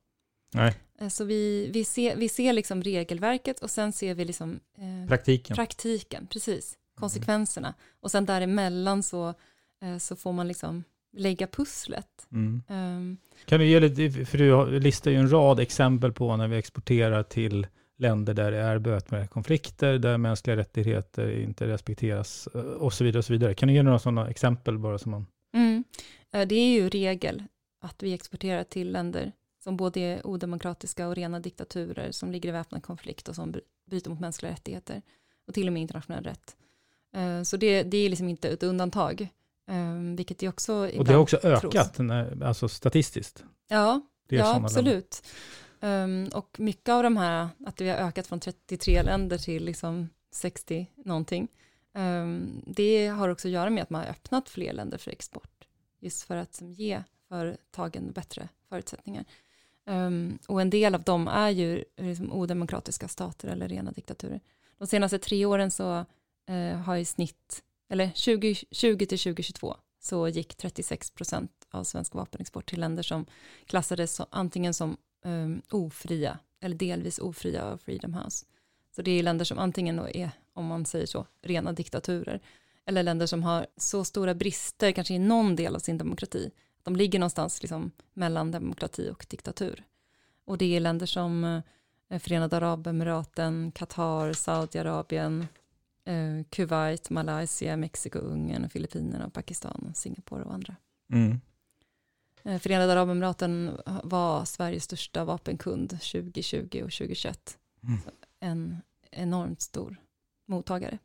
[0.53, 4.59] Nej, Eh, så vi, vi, ser, vi ser liksom regelverket och sen ser vi liksom
[4.77, 5.55] eh, praktiken.
[5.55, 7.73] praktiken, precis, konsekvenserna.
[7.99, 9.33] Och sen däremellan så,
[9.81, 10.83] eh, så får man liksom
[11.17, 12.27] lägga pusslet.
[12.31, 12.63] Mm.
[12.67, 16.57] Ehm, Kan du ge lite, för du listar ju en rad exempel på när vi
[16.57, 22.93] exporterar till länder där det är bötmärkta konflikter, där mänskliga rättigheter inte respekteras eh, och
[22.93, 23.19] så vidare.
[23.19, 23.53] Och så vidare.
[23.53, 25.25] Kan du ge några sådana exempel bara som man...
[25.53, 25.83] mm.
[26.31, 27.43] Det är ju regel
[27.81, 29.31] att vi exporterar till länder
[29.63, 33.61] som både är odemokratiska och rena diktaturer som ligger i väpnad konflikt och som bry-
[33.85, 35.01] bryter mot mänskliga rättigheter
[35.47, 36.55] och till och med internationell rätt.
[37.13, 39.21] Eh, Så det, det är liksom inte ett undantag,
[39.67, 43.43] eh, vilket är också Och det har också ökat, när, alltså statistiskt.
[43.67, 45.23] Ja, ja absolut.
[45.83, 50.09] Um, och mycket av de här, att vi har ökat från 33 länder till liksom
[50.31, 51.47] 60 någonting,
[51.93, 55.67] um, det har också att göra med att man har öppnat fler länder för export,
[55.99, 59.25] just för att som, ge företagen bättre förutsättningar.
[59.85, 64.41] Um, och en del av dem är ju liksom, odemokratiska stater eller rena diktaturer.
[64.77, 66.05] De senaste tre åren så
[66.49, 72.69] uh, har i snitt, eller 2020 till 2022, så gick 36 procent av svensk vapenexport
[72.69, 73.25] till länder som
[73.65, 78.45] klassades som, antingen som um, ofria eller delvis ofria av Freedom House.
[78.95, 82.41] Så det är länder som antingen då är, om man säger så, rena diktaturer,
[82.85, 86.51] eller länder som har så stora brister, kanske i någon del av sin demokrati,
[86.83, 89.83] de ligger någonstans liksom mellan demokrati och diktatur.
[90.45, 91.61] Och det är länder som
[92.09, 95.47] eh, Förenade Arabemiraten, Qatar, Saudiarabien,
[96.05, 100.75] eh, Kuwait, Malaysia, Mexiko, Ungern, Filippinerna, Pakistan, Singapore och andra.
[101.13, 101.41] Mm.
[102.43, 107.57] Eh, Förenade Arabemiraten var Sveriges största vapenkund 2020 och 2021.
[107.83, 107.99] Mm.
[108.39, 109.97] En enormt stor
[110.47, 110.97] mottagare.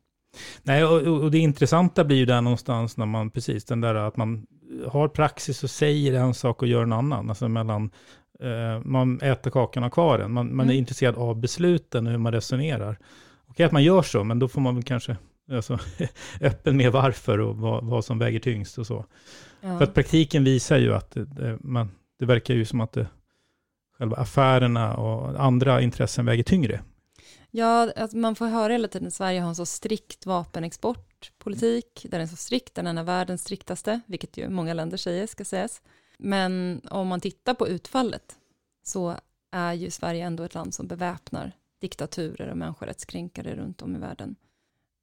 [0.63, 4.17] Nej, och, och det intressanta blir ju där någonstans när man, precis, den där att
[4.17, 4.47] man
[4.89, 7.29] har praxis och säger en sak och gör en annan.
[7.29, 7.91] Alltså mellan,
[8.41, 10.33] eh, man äter kakan och kvar den.
[10.33, 10.79] Man, man är Mm.
[10.79, 12.99] intresserad av besluten och hur man resonerar.
[13.47, 15.17] Okej att man gör så, men då får man väl kanske
[15.53, 15.79] alltså,
[16.41, 19.05] öppen med varför och vad, vad som väger tyngst och så.
[19.61, 19.79] Ja.
[19.79, 23.07] För att praktiken visar ju att det, det, man, det verkar ju som att det,
[23.99, 26.81] själva affärerna och andra intressen väger tyngre.
[27.51, 30.27] Ja, att man får höra hela tiden att Sverige har en så strikt
[31.27, 32.07] vapenexportpolitik.
[32.11, 35.27] Den är så strikt, den är en av världens striktaste, vilket ju många länder säger
[35.27, 35.83] ska sägas.
[36.19, 38.37] Men om man tittar på utfallet
[38.83, 39.17] så
[39.51, 44.37] är ju Sverige ändå ett land som beväpnar diktaturer och människorättskränkare runt om i världen.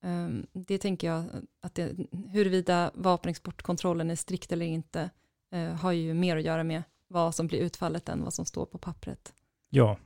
[0.04, 1.26] Ehm, det tänker jag
[1.62, 1.96] att det,
[2.32, 5.10] huruvida vapenexportkontrollen är strikt eller inte
[5.52, 8.66] eh, har ju mer att göra med vad som blir utfallet än vad som står
[8.66, 9.34] på pappret.
[9.70, 9.98] Ja.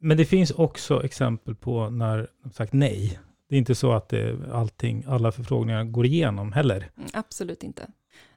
[0.00, 3.18] Men det finns också exempel på när de sagt nej.
[3.48, 4.12] Det är inte så att
[4.52, 6.90] allting, alla förfrågningar går igenom heller.
[6.96, 7.86] Mm, Absolut inte.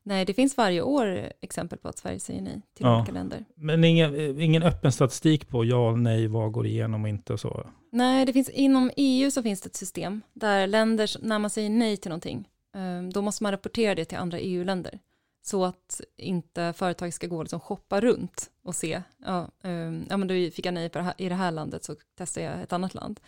[0.03, 2.97] Nej, det finns varje år exempel på att Sverige säger nej till Ja.
[2.97, 3.45] olika länder.
[3.55, 7.69] Men ingen, ingen öppen statistik på ja, nej, vad går igenom och inte och så.
[7.91, 11.69] Nej, det finns, inom EU så finns det ett system där länder, när man säger
[11.69, 14.99] nej till någonting, eh, då måste man rapportera det till andra EU-länder.
[15.43, 19.71] Så att inte företag ska gå och liksom shoppa runt och se, ja, eh,
[20.09, 22.41] ja men då fick jag nej på det här, i det här landet så testar
[22.41, 23.19] jag ett annat land.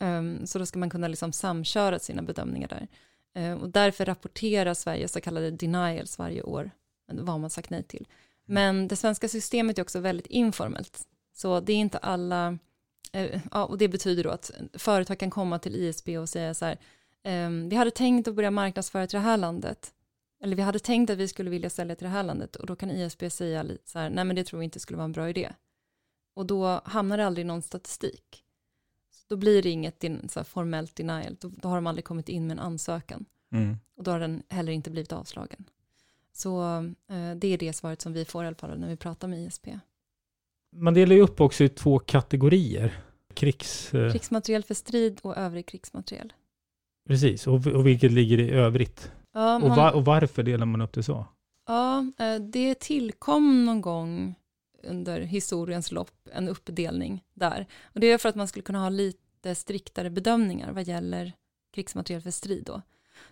[0.00, 2.88] Eh, Så då ska man kunna liksom samköra sina bedömningar där.
[3.34, 6.70] Eh, Och därför rapporterar Sverige så kallade denials varje år,
[7.12, 8.06] vad man sagt nej till.
[8.44, 11.08] Men det svenska systemet är också väldigt informellt.
[11.32, 12.58] Så det är inte alla,
[13.12, 16.64] eh, ja, och det betyder då att företag kan komma till ISB och säga så
[16.64, 16.78] här,
[17.22, 19.92] ehm, vi hade tänkt att börja marknadsföra till det här landet,
[20.42, 22.76] eller vi hade tänkt att vi skulle vilja sälja till det här landet, och då
[22.76, 25.12] kan ISB säga lite så här, nej men det tror vi inte skulle vara en
[25.12, 25.52] bra idé.
[26.34, 28.44] Och då hamnar det aldrig någon statistik.
[29.28, 32.28] Då blir det inget din- så här, formellt denial, då, då har de aldrig kommit
[32.28, 33.24] in med en ansökan.
[33.52, 33.76] Mm.
[33.96, 35.64] Och då har den heller inte blivit avslagen.
[36.32, 36.62] Så
[37.10, 39.46] eh, det är det svaret som vi får i alla fall när vi pratar med
[39.46, 39.68] ISP.
[40.76, 42.98] Man delar ju upp också i två kategorier.
[43.34, 43.94] Krigs...
[43.94, 46.32] eh, Krigsmateriel för strid och övrig krigsmateriel.
[47.08, 49.12] Precis, och, och vilket ligger i övrigt.
[49.32, 51.26] Ja, Och, man, va, och varför delar man upp det så?
[51.66, 54.34] ja, eh, det tillkom någon gång
[54.88, 57.66] under historiens lopp en uppdelning där.
[57.82, 61.32] Och det är för att man skulle kunna ha lite striktare bedömningar vad gäller
[61.74, 62.82] krigsmateriel för strid då.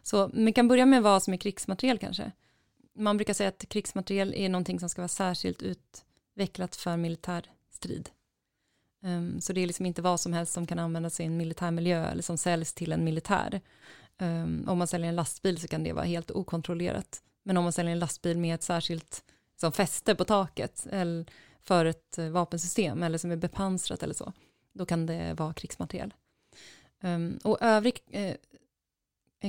[0.03, 2.33] Så vi kan börja med vad som är krigsmateriel kanske.
[2.95, 8.11] Man brukar säga att krigsmateriel är någonting som ska vara särskilt utvecklat för militär strid.
[9.03, 11.71] Um, så det är liksom inte vad som helst som kan användas i en militär
[11.71, 13.61] miljö eller som säljs till en militär.
[14.19, 17.23] Um, om man säljer en lastbil så kan det vara helt okontrollerat.
[17.43, 19.25] Men om man säljer en lastbil med ett särskilt
[19.61, 21.27] som fäste på taket eller
[21.67, 24.33] för ett eh, vapensystem eller som är bepansrat eller så,
[24.73, 26.15] då kan det vara krigsmateriel.
[27.01, 28.37] Ehm, och övrig eh,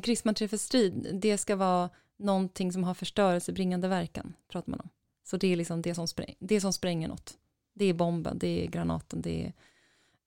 [0.01, 4.89] krigsmateriel för strid, det ska vara någonting som har förstörelsebringande verkan, pratar man om.
[5.23, 7.37] Så det är liksom det som, spräng, det som spränger något.
[7.73, 9.53] Det är bomben, det är granaten, det är,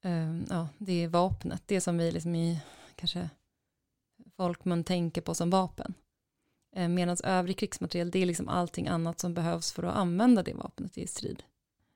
[0.02, 2.60] ehm, ja, det är vapnet, det som vi liksom i
[2.94, 3.30] kanske
[4.36, 5.94] folkmun tänker på som vapen.
[6.76, 10.54] Eh, Medan övrig krigsmateriel, det är liksom allting annat som behövs för att använda det
[10.54, 11.42] vapnet i strid.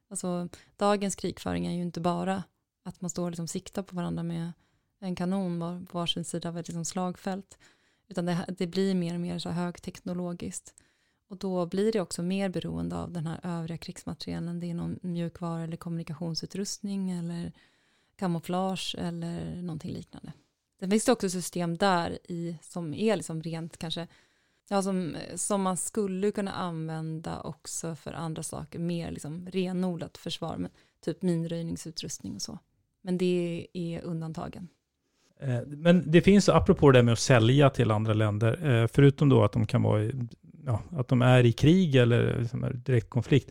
[0.09, 2.45] Alltså dagens krigföring är ju inte bara
[2.83, 4.53] att man står och liksom siktar på varandra med
[5.01, 7.59] en kanon var, på varsin sida av ett liksom slagfält.
[8.09, 10.75] Utan det, det blir mer och mer så högteknologiskt.
[11.29, 14.61] Och då blir det också mer beroende av den här övriga krigsmaterielen.
[14.61, 17.53] Det är någon mjukvara eller kommunikationsutrustning eller
[18.17, 20.33] kamouflage eller någonting liknande.
[20.81, 24.09] Sen finns det också system där i som är liksom rent kanske,
[24.69, 29.47] ja alltså, som, mm, som man skulle kunna använda också för andra saker, mer liksom
[29.53, 30.71] renodlat försvar, men
[31.05, 32.59] typ minröjningsutrustning och så.
[33.03, 34.69] Men det är undantagen.
[35.41, 39.29] Eh, men det finns, apropå det där med att sälja till andra länder, eh, förutom
[39.29, 40.13] då att de kan vara i,
[40.65, 43.51] ja, att de är i krig eller liksom direkt konflikt,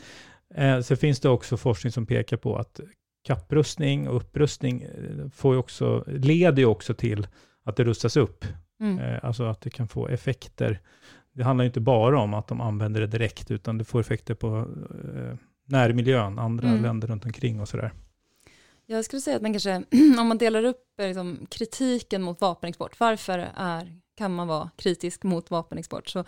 [0.55, 2.79] eh, så finns det också forskning som pekar på att
[3.23, 4.85] kapprustning och upprustning
[5.33, 7.27] får ju också, leder ju också till
[7.63, 8.45] att det rustas upp.
[8.83, 8.99] Mm.
[8.99, 10.79] Eh, Alltså att det kan få effekter.
[11.33, 14.33] Det handlar ju inte bara om att de använder det direkt, utan det får effekter
[14.35, 16.81] på eh, närmiljön, andra Mm.
[16.83, 17.91] länder runt omkring och sådär.
[18.85, 19.75] Jag skulle säga att man kanske,
[20.19, 25.23] om man delar upp eh, liksom, kritiken mot vapenexport, varför är, kan man vara kritisk
[25.23, 26.23] mot vapenexport, så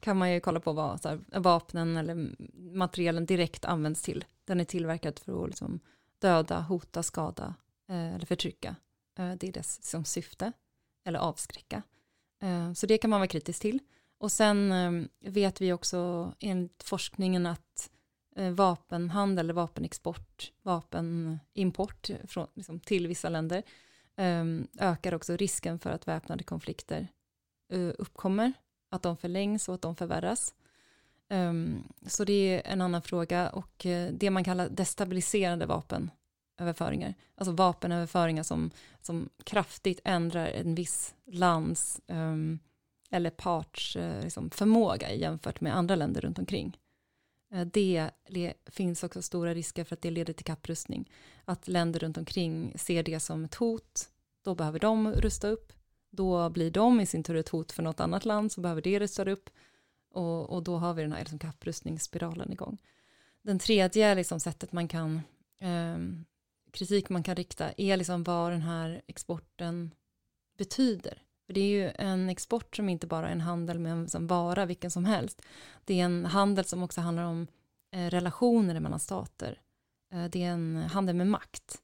[0.00, 2.30] kan man ju kolla på vad så här, vapnen eller
[2.76, 4.24] materialen direkt används till.
[4.44, 5.80] Den är tillverkad för att liksom,
[6.18, 7.54] döda, hota, skada
[7.88, 8.76] eh, eller förtrycka.
[9.18, 10.52] Eh, det är dess som syfte,
[11.04, 11.82] eller avskräcka.
[12.40, 13.80] Eh, så det kan man vara kritisk till.
[14.18, 17.90] Och sen ehm, vet vi också enligt forskningen att
[18.36, 23.62] eh, vapenhandel eller vapenexport, vapenimport från, liksom, till vissa länder
[24.16, 27.08] ehm, ökar också risken för att väpnade konflikter
[27.72, 28.52] eh, uppkommer,
[28.90, 30.54] att de förlängs och att de förvärras.
[31.28, 35.66] Ehm, så det är en annan fråga och det man kallar destabiliserande
[36.58, 42.58] överföringar, alltså vapenöverföringar som, som kraftigt ändrar en viss lands um,
[43.10, 46.78] eller parts uh, liksom förmåga jämfört med andra länder runt omkring.
[47.54, 51.10] Uh, det, det finns också stora risker för att det leder till kapprustning.
[51.44, 54.08] Att länder runt omkring ser det som ett hot,
[54.42, 55.72] då behöver de rusta upp.
[56.10, 58.98] Då blir de i sin tur ett hot för något annat land, så behöver det
[58.98, 59.50] rusta upp.
[60.10, 62.78] Och, och då har vi den här liksom kapprustningsspiralen igång.
[63.42, 65.22] Den tredje liksom sättet man kan,
[65.58, 66.24] ehm,
[66.72, 69.94] kritik man kan rikta är liksom vad den här exporten
[70.58, 71.22] betyder.
[71.46, 74.26] För det är ju en export som inte bara är en handel med en liksom
[74.26, 75.42] vara, vilken som helst.
[75.84, 77.46] Det är en handel som också handlar om
[77.92, 79.60] eh, relationer mellan stater.
[80.12, 81.82] Eh, det är en handel med makt.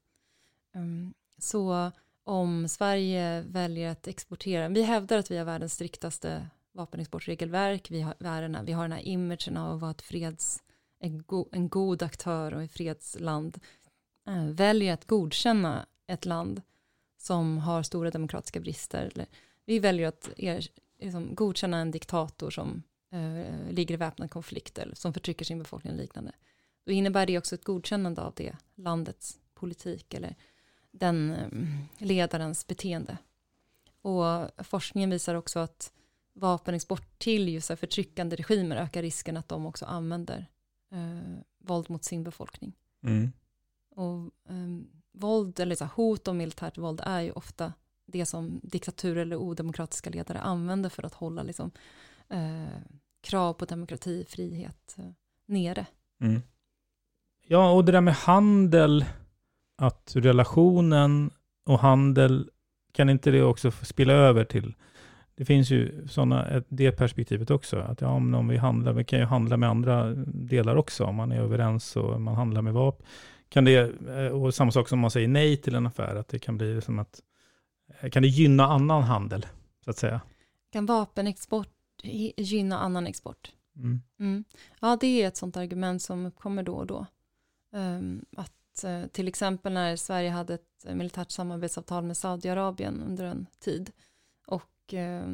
[0.76, 1.90] Um, så
[2.24, 8.14] om Sverige väljer att exportera, vi hävdar att vi har världens striktaste vapenexportregelverk, vi har,
[8.18, 10.62] vi har, den, här, vi har den här imagen av att vara ett freds,
[11.00, 13.58] en, go, en god aktör och ett fredsland,
[14.26, 16.62] Eh, väljer att godkänna ett land
[17.18, 19.10] som har stora demokratiska brister.
[19.14, 19.26] Eller,
[19.64, 20.66] vi väljer att er,
[20.98, 25.92] liksom, godkänna en diktator som eh, ligger i väpnad konflikt eller som förtrycker sin befolkning
[25.92, 26.32] och liknande.
[26.84, 30.36] Då innebär det också ett godkännande av det landets politik eller
[30.90, 33.18] den eh, ledarens beteende.
[34.02, 35.92] Och forskningen visar också att
[36.32, 40.46] vapenexport till just förtryckande regimer ökar risken att de också använder
[40.92, 42.72] eh, våld mot sin befolkning.
[43.02, 43.32] Mm.
[43.94, 44.80] Och eh,
[45.12, 47.72] våld, eller så hot om militärt våld är ju ofta
[48.06, 51.70] det som diktaturer eller odemokratiska ledare använder för att hålla liksom,
[52.28, 52.82] eh,
[53.22, 55.04] krav på demokrati, frihet eh,
[55.46, 55.86] nere.
[56.20, 56.42] Mm.
[57.46, 59.04] Ja, och det där med handel
[59.76, 61.30] att relationen
[61.66, 62.50] och handel,
[62.92, 64.74] kan inte det också spela över till
[65.36, 69.24] det finns ju såna, det perspektivet också, att ja, om vi handlar, vi kan ju
[69.24, 73.06] handla med andra delar också, om man är överens och man handlar med vapen.
[73.48, 73.76] Kan det,
[74.08, 76.80] eh, och samma sak som man säger nej till en affär, att det kan bli
[76.80, 77.22] som att,
[78.00, 79.46] eh, kan det gynna annan handel,
[79.84, 80.20] så att säga?
[80.72, 81.68] Kan vapenexport
[82.36, 83.52] gynna annan export?
[83.76, 84.02] Mm.
[84.20, 84.44] Mm.
[84.80, 87.06] Ja, det är ett sånt argument som uppkommer då och då.
[87.72, 93.46] Um, att Eh, till exempel när Sverige hade ett militärt samarbetsavtal med Saudiarabien under en
[93.58, 93.92] tid
[94.46, 95.26] och eh,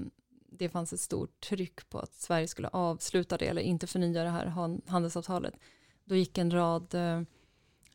[0.52, 4.30] det fanns ett stort tryck på att Sverige skulle avsluta det eller inte förnya det
[4.30, 4.46] här
[4.86, 5.54] handelsavtalet.
[6.04, 7.22] Då gick en rad eh,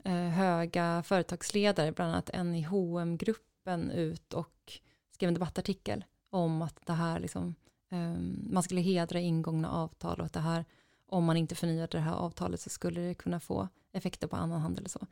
[0.06, 4.80] Eh, höga företagsledare, bland annat en i hm gruppen ut och
[5.12, 7.56] skrev en debattartikel om att det här liksom,
[7.89, 10.66] ehm, man skulle hedra ingångna avtal och att det här,
[11.06, 14.62] om man inte förnyade det här avtalet så skulle det kunna få effekter på annan
[14.62, 15.08] handel och så.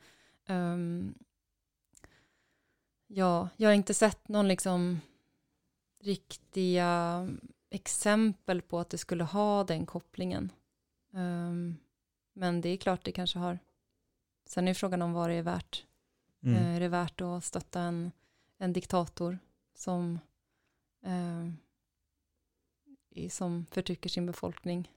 [0.46, 1.14] Ehm,
[3.06, 5.00] ja, jag har inte sett någon liksom
[6.02, 7.28] riktiga
[7.70, 10.52] exempel på att det skulle ha den kopplingen.
[11.14, 11.76] Ehm,
[12.32, 13.58] men det är klart det kanske har.
[14.46, 15.84] Sen är frågan om vad det är värt.
[16.42, 16.56] Mm.
[16.56, 18.12] Uh, är det värt att stötta en,
[18.58, 19.38] en diktator
[19.74, 20.18] som,
[21.06, 21.50] uh,
[23.28, 24.88] som förtrycker sin befolkning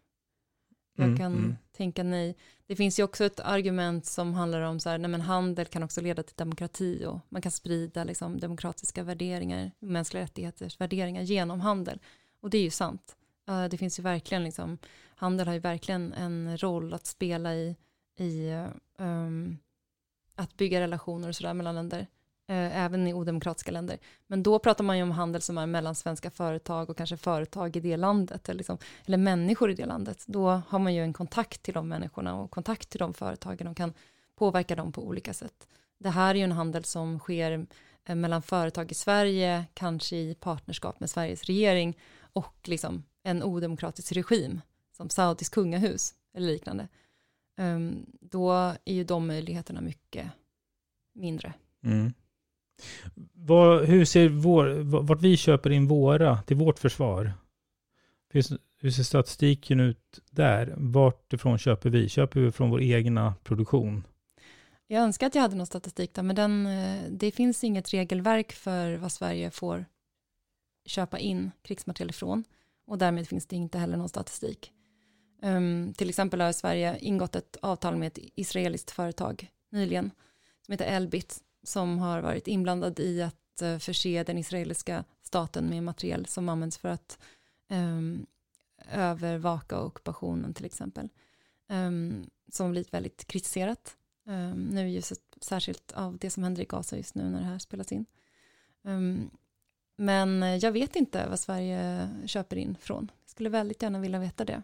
[0.97, 1.57] jag mm, kan mm.
[1.71, 2.35] tänka nej.
[2.67, 5.83] Det finns ju också ett argument som handlar om så här, nej men handel kan
[5.83, 11.61] också leda till demokrati och man kan sprida liksom demokratiska värderingar, mänskliga rättigheters värderingar genom
[11.61, 11.99] handel.
[12.39, 13.15] Och det är ju sant.
[13.49, 14.77] Uh, det finns ju verkligen liksom,
[15.15, 17.75] handel har ju verkligen en roll att spela i,
[18.17, 18.49] i
[18.97, 19.57] um,
[20.35, 21.99] att bygga relationer och sådär mellan länder.
[22.49, 23.97] uh, även i odemokratiska länder.
[24.27, 27.75] Men då pratar man ju om handel som är mellan svenska företag och kanske företag
[27.75, 30.23] i det landet, eller, liksom, eller människor i det landet.
[30.27, 33.77] Då har man ju en kontakt till de människorna och kontakt till de företagen och
[33.77, 33.93] kan
[34.35, 35.67] påverka dem på olika sätt.
[35.99, 37.67] Det här är ju en handel som sker
[38.05, 41.97] eh, mellan företag i Sverige, kanske i partnerskap med Sveriges regering
[42.33, 46.87] och liksom en odemokratisk regim, som Saudis kungahus eller liknande.
[47.57, 48.51] Um, då
[48.85, 50.31] är ju de möjligheterna mycket
[51.13, 51.53] mindre.
[51.83, 52.13] Mm.
[53.33, 54.67] Vad, hur ser vår,
[55.01, 57.33] vart vi köper in våra till vårt försvar?
[58.79, 60.73] Hur ser statistiken ut där?
[60.77, 62.09] Vart ifrån köper vi?
[62.09, 64.03] Köper vi från vår egna produktion?
[64.87, 68.51] Jag önskar att jag hade någon statistik där, men den, eh, det finns inget regelverk
[68.51, 69.85] för vad Sverige får
[70.85, 72.43] köpa in krigsmateriel ifrån.
[72.85, 74.71] och därmed finns det inte heller någon statistik.
[75.41, 80.11] Um, till exempel har Sverige ingått ett avtal med ett israeliskt företag nyligen
[80.65, 85.83] som heter Elbit som har varit inblandad i att uh, förse den israeliska staten med
[85.83, 87.19] materiel som används för att
[87.69, 88.25] um,
[88.91, 91.09] övervaka ockupationen till exempel.
[91.69, 93.97] Um, som blivit väldigt kritiserat.
[94.25, 97.59] Um, nu just särskilt av det som händer i Gaza just nu när det här
[97.59, 98.05] spelas in.
[98.81, 99.29] Um,
[99.95, 103.11] men jag vet inte vad Sverige köper in från.
[103.23, 104.63] Jag skulle väldigt gärna vilja veta det.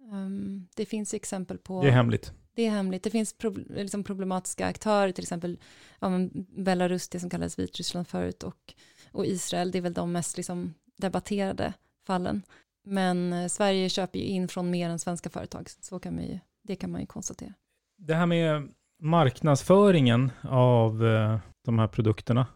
[0.00, 1.82] Um, det finns exempel på...
[1.82, 2.32] Det är hemligt.
[2.54, 3.02] Det är hemligt.
[3.02, 5.58] Det finns pro liksom problematiska aktörer, till exempel
[6.00, 6.08] ja,
[6.56, 8.74] Belarus, det som kallades Vitryssland förut, och,
[9.12, 9.70] och Israel.
[9.70, 11.72] Det är väl de mest liksom, debatterade
[12.06, 12.42] fallen.
[12.84, 16.38] Men eh, Sverige köper ju in från mer än svenska företag, så kan man ju,
[16.62, 17.54] det kan man ju konstatera.
[17.96, 18.68] Det här med
[19.00, 22.46] marknadsföringen av eh, de här produkterna.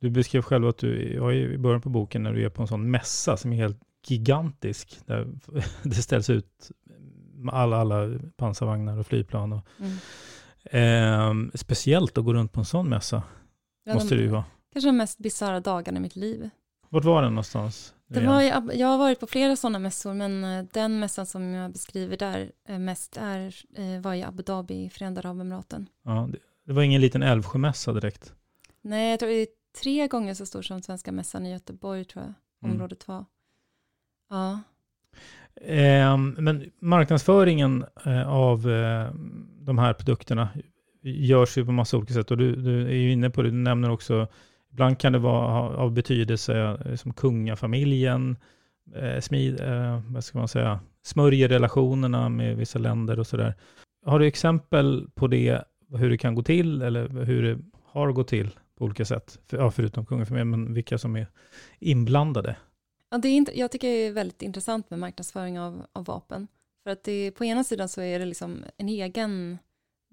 [0.00, 2.68] Du beskrev själv att du ja, i början på boken när du är på en
[2.68, 5.00] sån mässa som är helt gigantisk.
[5.06, 5.28] Där
[5.82, 6.70] det ställs ut
[7.52, 9.52] alla, alla pansarvagnar och flygplan.
[9.52, 11.50] Och, mm.
[11.50, 13.22] eh, speciellt att gå runt på en sån mässa.
[13.84, 14.44] Ja, måste de, det ju vara.
[14.72, 16.50] Kanske de mest bisarra dagarna i mitt liv.
[16.88, 17.94] Vart var den någonstans?
[18.14, 18.42] Det var,
[18.74, 22.52] jag har varit på flera sådana mässor, men eh, den mässan som jag beskriver där
[22.68, 25.88] eh, mest är, eh, var i Abu Dhabi i Förenta Arabemiraten.
[26.04, 28.34] Ja, det, det var ingen liten Älvsjömässa direkt?
[28.82, 29.48] Nej, jag tror det är
[29.82, 32.74] tre gånger så stor som Svenska mässan i Göteborg, tror jag, mm.
[32.74, 33.24] området var.
[34.30, 34.60] Ja.
[35.60, 39.10] Eh, men marknadsföringen eh, av eh,
[39.60, 40.48] de här produkterna
[41.02, 43.56] görs ju på massa olika sätt och du, du är ju inne på det, du
[43.56, 44.28] nämner också
[44.72, 48.36] Ibland kan det vara av betydelse eh, som kungafamiljen,
[48.94, 53.54] eh, smid, eh, vad ska man säga, smörjer relationerna med vissa länder och sådär.
[54.06, 55.64] Har du exempel på det,
[55.94, 59.38] hur det kan gå till eller hur det har gått till på olika sätt?
[59.46, 61.26] För, ja, förutom kungafamiljen, men vilka som är
[61.78, 62.56] inblandade?
[63.10, 66.48] Ja, det är inte, jag tycker det är väldigt intressant med marknadsföring av, av vapen.
[66.82, 69.58] För att det, på ena sidan så är det liksom en egen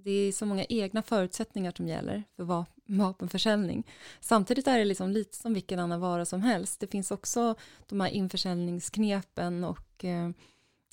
[0.07, 3.87] det är så många egna förutsättningar som gäller för vapenförsäljning.
[4.19, 6.79] Samtidigt är det liksom lite som vilken annan vara som helst.
[6.79, 7.55] Det finns också
[7.87, 10.29] de här införsäljningsknepen och eh,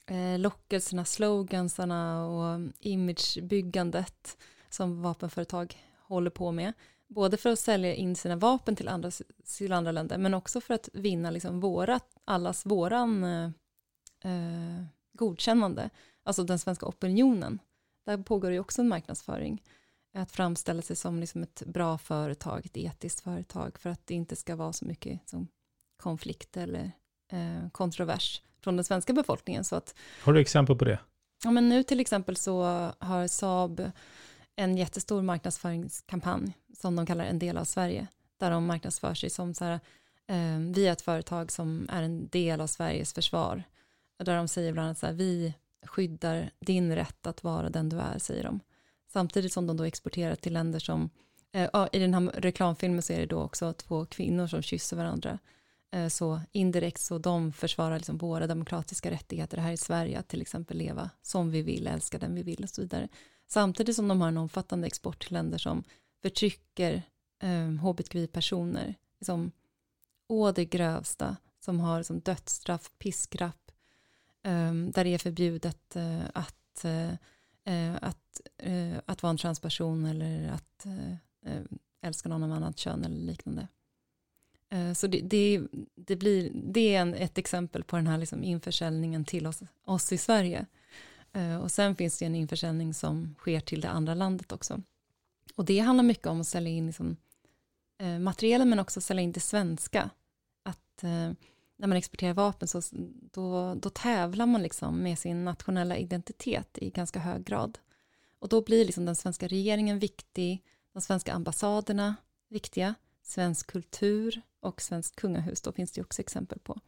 [0.06, 4.36] eh lockelserna, slogansarna och imagebyggandet
[4.68, 6.72] som vapenföretag håller på med.
[7.08, 9.10] Både för att sälja in sina vapen till andra,
[9.58, 13.50] till andra länder men också för att vinna liksom våra, allas våran eh,
[14.24, 14.84] eh
[15.18, 15.90] godkännande,
[16.24, 17.58] alltså den svenska opinionen.
[18.06, 19.62] Där pågår det också en marknadsföring.
[20.16, 24.36] Att framställa sig som liksom ett bra företag, ett etiskt företag, för att det inte
[24.36, 25.48] ska vara så mycket som
[26.02, 26.92] konflikt eller
[27.32, 29.64] eh, kontrovers från den svenska befolkningen.
[29.64, 30.98] Så att, har du exempel på det?
[31.44, 32.62] Ja, men nu till exempel så
[32.98, 33.90] har Saab
[34.56, 39.54] en jättestor marknadsföringskampanj som de kallar en del av Sverige, där de marknadsför sig som
[39.54, 39.80] så här,
[40.26, 43.62] eh, vi är ett företag som är en del av Sveriges försvar.
[44.16, 45.54] Där de säger bland annat så här, vi
[45.86, 48.60] skyddar din rätt att vara den du är, säger de.
[49.12, 51.10] Samtidigt som de då exporterar till länder som,
[51.52, 55.38] eh, i den här reklamfilmen så är det då också två kvinnor som kysser varandra.
[55.94, 60.42] Eh, så indirekt så de försvarar liksom våra demokratiska rättigheter här i Sverige, att till
[60.42, 63.08] exempel leva som vi vill, älska den vi vill och så vidare.
[63.54, 65.84] Samtidigt som de har en omfattande export till länder som
[66.22, 67.02] förtrycker
[67.42, 69.52] eh, hbtqi-personer, Liksom,
[70.28, 73.72] å det grövsta, som har som dödsstraff, piskrapp,
[74.42, 77.12] eh, där det är förbjudet eh, att, eh,
[77.64, 81.60] eh att, eh, att vara en transperson eller att eh,
[82.02, 83.68] älska någon av annat kön eller liknande.
[84.94, 85.62] Så det, det,
[85.94, 90.12] det, blir, det är en, ett exempel på den här liksom införsäljningen till oss, oss
[90.12, 90.66] i Sverige.
[91.34, 94.82] Eh, och sen finns det en införsäljning som sker till det andra landet också.
[95.54, 97.16] Och det handlar mycket om att sälja in liksom,
[97.98, 100.10] eh, materialen men också sälja in det svenska.
[100.62, 101.32] Att eh,
[101.76, 102.82] när man exporterar vapen så
[103.32, 107.78] då, då tävlar man liksom med sin nationella identitet i ganska hög grad.
[108.38, 110.62] Och då blir liksom den svenska regeringen viktig,
[110.92, 112.16] de svenska ambassaderna
[112.48, 116.80] viktiga, svensk kultur och svenskt kungahus, då finns det också exempel på.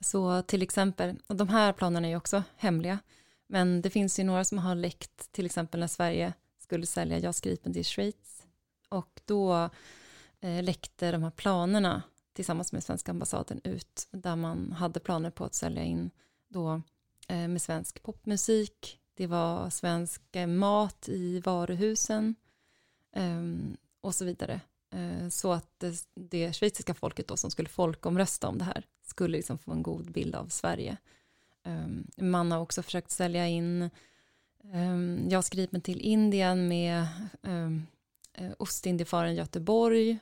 [0.00, 2.98] Så till exempel, och de här planerna är ju också hemliga,
[3.50, 7.40] men det finns ju några som har läckt, till exempel när Sverige skulle sälja JAS
[7.40, 8.46] Gripen till Schweiz,
[8.88, 9.70] och då
[10.40, 15.44] eh, läckte de här planerna tillsammans med svenska ambassaden ut där man hade planer på
[15.44, 16.10] att sälja in
[16.48, 16.82] då
[17.28, 18.98] eh, med svensk popmusik.
[19.14, 22.34] Det var svensk eh, mat i varuhusen
[23.12, 23.42] eh,
[24.00, 24.60] och så vidare.
[24.90, 29.36] Eh, så att det, det schweiziska folket då som skulle folkomrösta om det här skulle
[29.36, 30.96] liksom få en god bild av Sverige.
[31.64, 33.90] Ehm, man har också försökt sälja in
[34.72, 37.06] ehm, jag skriver till Indien med
[37.42, 37.86] ehm,
[38.32, 40.18] eh, Ostindiefararen Göteborg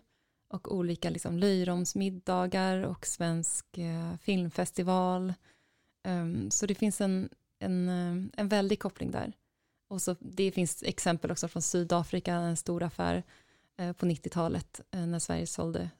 [0.48, 5.34] och olika liksom, löjromsmiddagar och svensk eh, filmfestival.
[6.04, 7.28] Ehm, så det finns en,
[7.58, 9.32] en, eh, en väldig koppling där.
[9.88, 13.22] Och så, det finns exempel också från Sydafrika, en stor affär
[13.76, 15.90] på 90-talet när Sverige sålde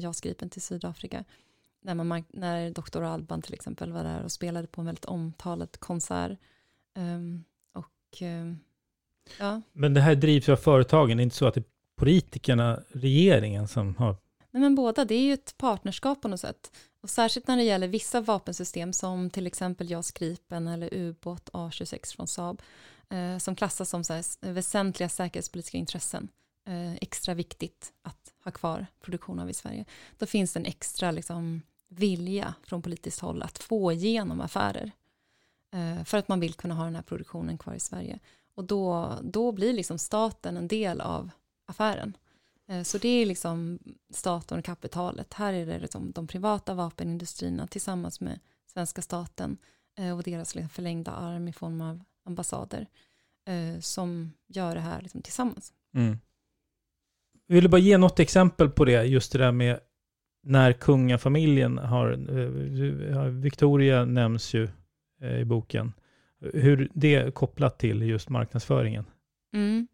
[0.00, 1.24] JAS Gripen till Sydafrika.
[1.82, 3.02] När, man, när Dr.
[3.02, 6.38] Alban till exempel var där och spelade på en väldigt omtalad konsert.
[6.94, 8.60] Um, och um,
[9.38, 9.62] ja.
[9.72, 11.64] Men det här drivs av företagen, det är inte så att det är
[11.96, 14.16] politikerna, regeringen som har
[14.50, 16.72] Nej, men båda, det är ju ett partnerskap på något sätt.
[17.02, 22.16] Och särskilt när det gäller vissa vapensystem som till exempel JAS Gripen eller ubåt A26
[22.16, 22.62] från Saab
[23.10, 26.28] eh, som klassas som så här, väsentliga säkerhetspolitiska intressen.
[26.66, 29.84] Eh, extra viktigt att ha kvar produktion av i Sverige.
[30.18, 34.92] Då finns det en extra liksom, vilja från politiskt håll att få igenom affärer.
[35.72, 38.18] Eh, för att man vill kunna ha den här produktionen kvar i Sverige.
[38.54, 41.30] Och då, då blir liksom staten en del av
[41.66, 42.16] affären.
[42.68, 43.78] Eh, så det är liksom
[44.10, 45.34] staten och kapitalet.
[45.34, 49.56] Här är det liksom de privata vapenindustrierna tillsammans med svenska staten
[49.98, 52.86] eh, och deras liksom förlängda arm i form av ambassader
[53.80, 55.72] som gör det här liksom tillsammans.
[55.94, 56.18] Mm.
[57.46, 59.80] Vill du bara ge något exempel på det, just det där med
[60.42, 64.68] när kungafamiljen eh, har, Victoria nämns ju
[65.20, 65.92] eh, i boken,
[66.54, 69.04] hur det är kopplat till just marknadsföringen.
[69.52, 69.88] Mm.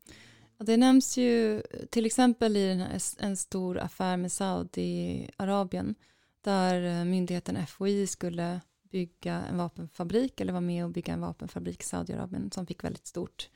[0.59, 5.95] Det nämns ju till exempel i här, en stor affär med Saudiarabien
[6.41, 11.81] där eh, myndigheten FOI skulle bygga en vapenfabrik eller vara med och bygga en vapenfabrik
[11.83, 13.49] i Saudiarabien som fick väldigt stort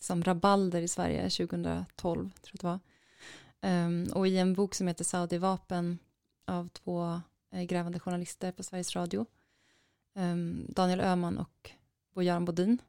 [0.00, 2.80] som rabalder i Sverige 2012 tror jag det var.
[3.86, 5.98] Um, och i en bok som heter Saudi-vapen
[6.48, 7.20] av två
[7.50, 9.26] eh, grävande journalister på Sveriges Radio
[10.14, 11.74] um, Daniel Öhman och
[12.24, 12.82] Göran Bodin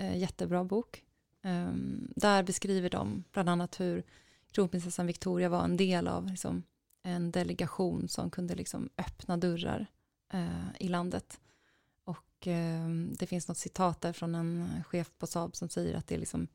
[0.00, 1.06] uh, jättebra bok
[1.46, 4.02] Um, där beskriver de bland annat hur
[4.50, 6.62] kronprinsessan Victoria var en del av liksom,
[7.02, 9.86] en delegation som kunde liksom, öppna dörrar
[10.34, 11.40] uh, i landet.
[12.04, 12.88] Och uh,
[13.18, 16.18] det finns något citat där från en chef på Saab som säger att det är
[16.18, 16.48] liksom,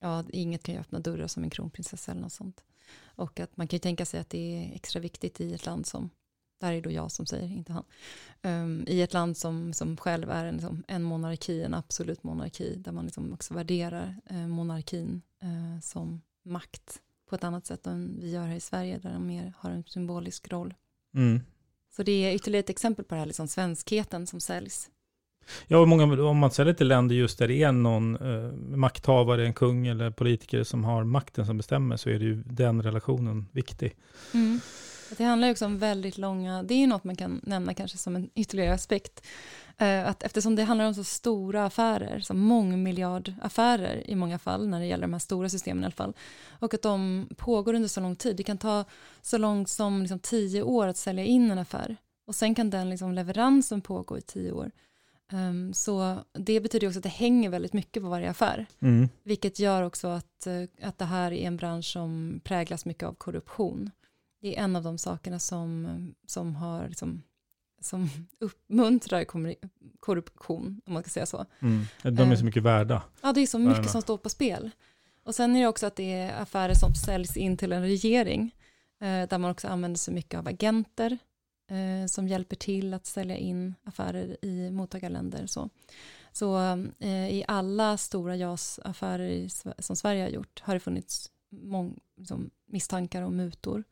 [0.00, 2.64] ja, inget kan ju öppna dörrar som en kronprinsessa eller något sånt.
[3.04, 5.86] Och att man kan ju tänka sig att det är extra viktigt i ett land
[5.86, 6.10] som
[6.62, 7.84] det här är då jag som säger, inte han,
[8.42, 12.76] um, i ett land som, som själv är en, liksom, en monarki, en absolut monarki,
[12.76, 18.18] där man liksom också värderar uh, monarkin uh, som makt på ett annat sätt än
[18.20, 20.74] vi gör här i Sverige, där de mer har en symbolisk roll.
[21.14, 21.40] Mm.
[21.96, 24.90] Så det är ytterligare ett exempel på det här liksom, svenskheten som säljs.
[25.66, 29.46] Ja, och många, om man säljer till länder just där det är någon eh, makthavare,
[29.46, 33.48] en kung eller politiker som har makten som bestämmer, så är det ju den relationen
[33.52, 33.96] viktig.
[34.34, 34.60] Mm.
[35.16, 38.30] Det handlar också om väldigt långa, det är något man kan nämna kanske som en
[38.34, 39.26] ytterligare aspekt,
[39.78, 44.80] eh, att eftersom det handlar om så stora affärer, som mångmiljardaffärer i många fall, när
[44.80, 46.14] det gäller de här stora systemen i alla fall,
[46.58, 48.84] och att de pågår under så lång tid, det kan ta
[49.22, 52.90] så långt som liksom tio år att sälja in en affär, och sen kan den
[52.90, 54.70] liksom leveransen pågå i tio år.
[55.32, 58.66] Um, så det betyder också att det hänger väldigt mycket på varje affär.
[58.80, 59.08] Mm.
[59.22, 63.14] Vilket gör också att, eh, att det här är en bransch som präglas mycket av
[63.14, 63.90] korruption
[64.42, 65.88] det är en av de sakerna som,
[66.26, 67.22] som har liksom,
[67.80, 69.24] som uppmuntrar
[70.00, 71.46] korruption, om man ska säga så.
[71.60, 71.84] Mm.
[72.02, 73.02] De är så eh, mycket värda.
[73.22, 74.70] Ja, det är så mycket som står på spel.
[75.24, 78.54] Och sen är det också att det är affärer som säljs in till en regering,
[79.00, 81.18] eh, där man också använder sig mycket av agenter,
[81.72, 85.46] eh, som hjälper till att sälja in affärer i mottagarländer.
[85.46, 85.70] Så,
[86.32, 86.58] så
[86.98, 89.48] eh, i alla stora JAS-affärer
[89.82, 93.84] som Sverige har gjort har det funnits mång, liksom, misstankar om mutor.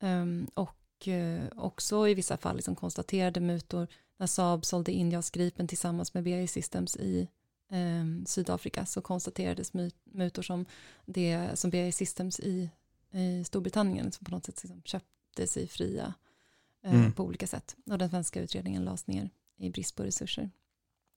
[0.00, 5.30] Um, och eh, också i vissa fall liksom konstaterade mutor när Saab sålde in JAS
[5.30, 7.28] Gripen tillsammans med BAE Systems i
[7.70, 9.72] ehm, Sydafrika så konstaterades
[10.04, 10.66] mutor som
[11.04, 12.70] det som BAE Systems i,
[13.12, 16.14] i Storbritannien som på något sätt liksom köpte sig fria
[16.94, 17.12] mm.
[17.12, 17.76] på olika sätt.
[17.90, 20.50] Och den svenska utredningen lades ner i brist på resurser.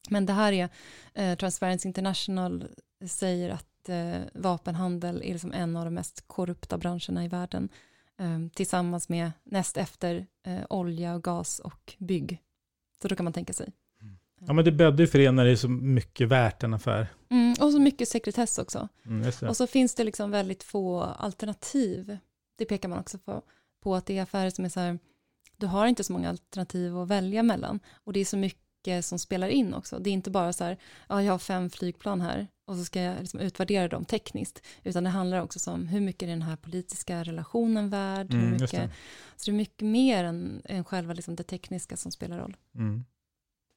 [0.10, 0.70] Men det här är,
[1.32, 2.68] uh, Transparency International
[3.08, 3.66] säger att
[4.34, 7.70] vapenhandel är liksom en av de mest korrupta branscherna i världen
[8.20, 12.42] Ehm, tillsammans med näst efter eh, olja och gas och bygg.
[13.02, 13.72] Så då kan man tänka sig.
[14.02, 14.18] Mm.
[14.40, 17.08] Ja men det bäddar ju för det när det är så mycket värt en affär.
[17.30, 18.88] Mm, och så mycket sekretess också.
[19.06, 22.18] Mm, och så finns det liksom väldigt få alternativ.
[22.58, 23.42] Det pekar man också på,
[23.84, 25.00] på att det är affärer som är så här,
[25.60, 27.80] du har inte så många alternativ att välja mellan.
[28.04, 30.00] Och det är så mycket som spelar in också.
[30.00, 30.78] Det är inte bara så här,
[31.10, 35.04] ja jag har fem flygplan här och så ska jag liksom utvärdera dem tekniskt, utan
[35.04, 38.72] det handlar också om hur mycket är den här politiska relationen värd, mm, hur mycket,
[38.72, 38.90] det.
[39.36, 42.58] så det är mycket mer än, än själva liksom det tekniska som spelar roll.
[42.76, 43.06] Mm.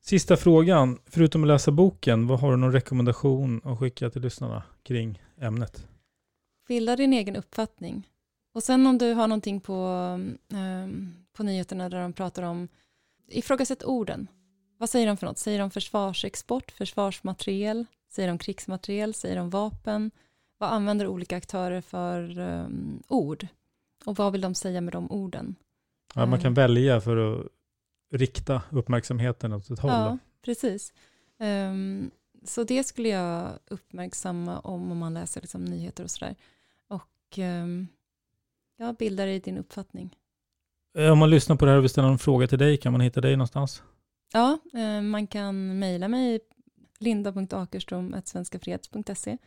[0.04, 4.62] Sista frågan, förutom att läsa boken, vad har du någon rekommendation att skicka till lyssnarna
[4.82, 5.86] kring ämnet?
[6.68, 8.08] Bilda din egen uppfattning.
[8.52, 9.86] Och sen om du har någonting på,
[10.48, 12.68] um, på nyheterna där de pratar om,
[13.28, 14.28] ifrågasätt orden.
[14.78, 15.38] Vad säger de för något?
[15.38, 20.10] Säger de försvarsexport, försvarsmateriel, säger de krigsmateriel, säger de vapen?
[20.58, 23.46] Vad använder olika aktörer för um, ord?
[24.04, 25.54] Och vad vill de säga med de orden?
[26.14, 27.46] Ja, man kan um, välja för att
[28.12, 29.90] rikta uppmärksamheten åt ett håll.
[29.90, 30.92] Ja, precis.
[31.38, 32.10] Um,
[32.44, 36.36] så det skulle jag uppmärksamma om, om man läser liksom nyheter och sådär.
[36.88, 37.88] Och um,
[38.76, 40.16] ja, bilda dig din uppfattning.
[40.98, 42.92] Eh, om man lyssnar på det här och vill ställa en fråga till dig, kan
[42.92, 43.82] man hitta dig någonstans?
[44.32, 46.40] Ja, uh, man kan mejla mig
[46.98, 49.38] linda.akerstrom.svenskafreds.se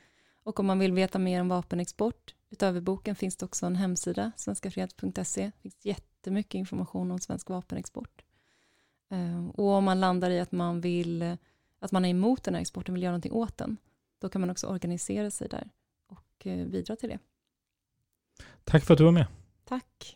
[0.44, 4.32] och om man vill veta mer om vapenexport utöver boken finns det också en hemsida,
[4.38, 5.46] svenskafreds.se.
[5.46, 8.24] Det finns jättemycket information om svensk vapenexport.
[9.14, 11.38] Uh, och om man landar i att man vill
[11.80, 13.78] att man är emot den här exporten, vill göra någonting åt den,
[14.20, 15.70] då kan man också organisera sig där
[16.08, 17.20] och bidra till det.
[18.64, 19.26] Tack för att du var med.
[19.70, 20.16] Tack.